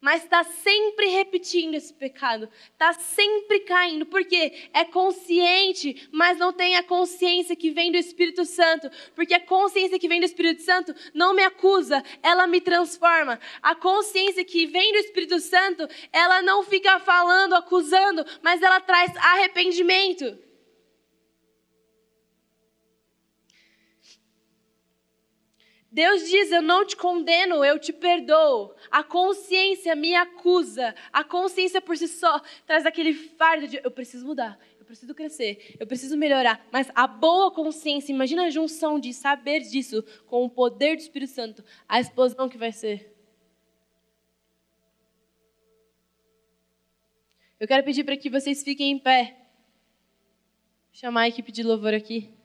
[0.00, 6.76] Mas está sempre repetindo esse pecado, está sempre caindo, porque é consciente, mas não tem
[6.76, 10.94] a consciência que vem do Espírito Santo, porque a consciência que vem do Espírito Santo
[11.12, 13.40] não me acusa, ela me transforma.
[13.60, 19.16] A consciência que vem do Espírito Santo, ela não fica falando, acusando, mas ela traz
[19.16, 20.45] arrependimento.
[25.96, 28.74] Deus diz: Eu não te condeno, eu te perdoo.
[28.90, 30.94] A consciência me acusa.
[31.10, 35.74] A consciência por si só traz aquele fardo de: Eu preciso mudar, eu preciso crescer,
[35.80, 36.68] eu preciso melhorar.
[36.70, 41.32] Mas a boa consciência, imagina a junção de saber disso com o poder do Espírito
[41.32, 43.10] Santo, a explosão que vai ser.
[47.58, 49.34] Eu quero pedir para que vocês fiquem em pé.
[50.92, 52.35] Chamar a equipe de louvor aqui.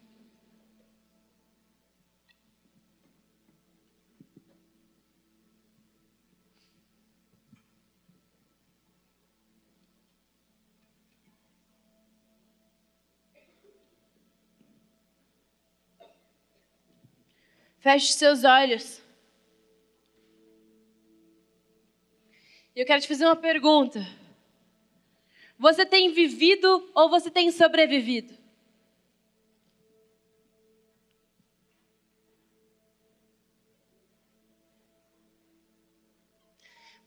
[17.82, 19.02] Feche seus olhos.
[22.76, 24.00] Eu quero te fazer uma pergunta.
[25.58, 28.38] Você tem vivido ou você tem sobrevivido?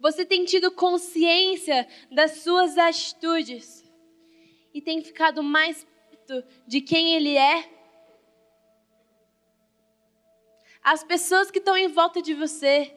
[0.00, 3.88] Você tem tido consciência das suas atitudes
[4.74, 7.83] e tem ficado mais perto de quem Ele é
[10.84, 12.94] As pessoas que estão em volta de você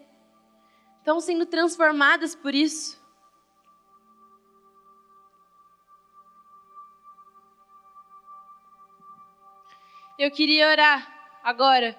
[0.97, 3.01] estão sendo transformadas por isso.
[10.19, 11.97] Eu queria orar agora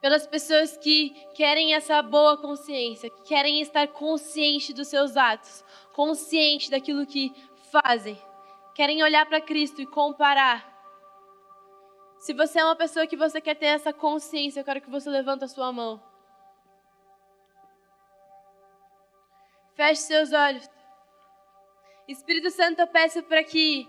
[0.00, 6.70] pelas pessoas que querem essa boa consciência, que querem estar consciente dos seus atos, consciente
[6.70, 7.34] daquilo que
[7.72, 8.16] fazem,
[8.72, 10.73] querem olhar para Cristo e comparar.
[12.24, 15.10] Se você é uma pessoa que você quer ter essa consciência, eu quero que você
[15.10, 16.02] levante a sua mão.
[19.74, 20.66] Feche seus olhos.
[22.08, 23.86] Espírito Santo, eu peço para que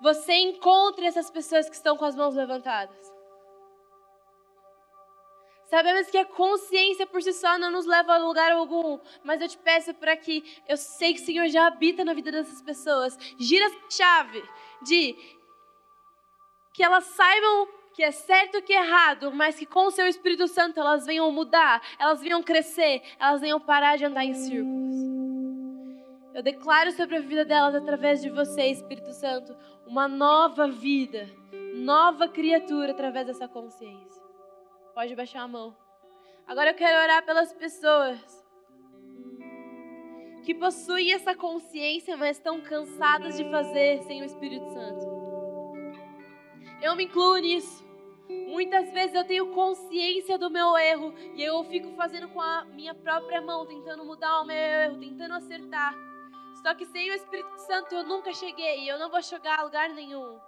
[0.00, 3.12] você encontre essas pessoas que estão com as mãos levantadas.
[5.66, 9.48] Sabemos que a consciência por si só não nos leva a lugar algum, mas eu
[9.48, 13.18] te peço para que eu sei que o Senhor já habita na vida dessas pessoas.
[13.38, 14.42] Gira essa chave
[14.82, 15.14] de
[16.72, 20.06] que elas saibam que é certo e que é errado, mas que com o seu
[20.06, 24.96] Espírito Santo elas venham mudar, elas venham crescer, elas venham parar de andar em círculos.
[26.32, 29.56] Eu declaro sobre a vida delas através de você, Espírito Santo,
[29.86, 31.28] uma nova vida,
[31.74, 34.22] nova criatura através dessa consciência.
[34.94, 35.76] Pode baixar a mão.
[36.46, 38.18] Agora eu quero orar pelas pessoas
[40.44, 45.19] que possuem essa consciência, mas estão cansadas de fazer sem o Espírito Santo.
[46.82, 47.84] Eu me incluo nisso.
[48.48, 52.94] Muitas vezes eu tenho consciência do meu erro e eu fico fazendo com a minha
[52.94, 55.94] própria mão, tentando mudar o meu erro, tentando acertar.
[56.62, 59.64] Só que sem o Espírito Santo eu nunca cheguei e eu não vou chegar a
[59.64, 60.38] lugar nenhum.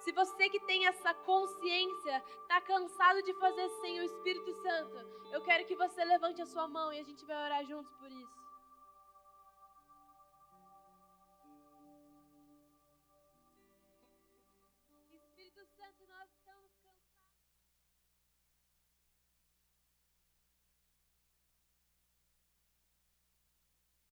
[0.00, 4.96] Se você que tem essa consciência está cansado de fazer sem o Espírito Santo,
[5.32, 8.10] eu quero que você levante a sua mão e a gente vai orar juntos por
[8.10, 8.47] isso.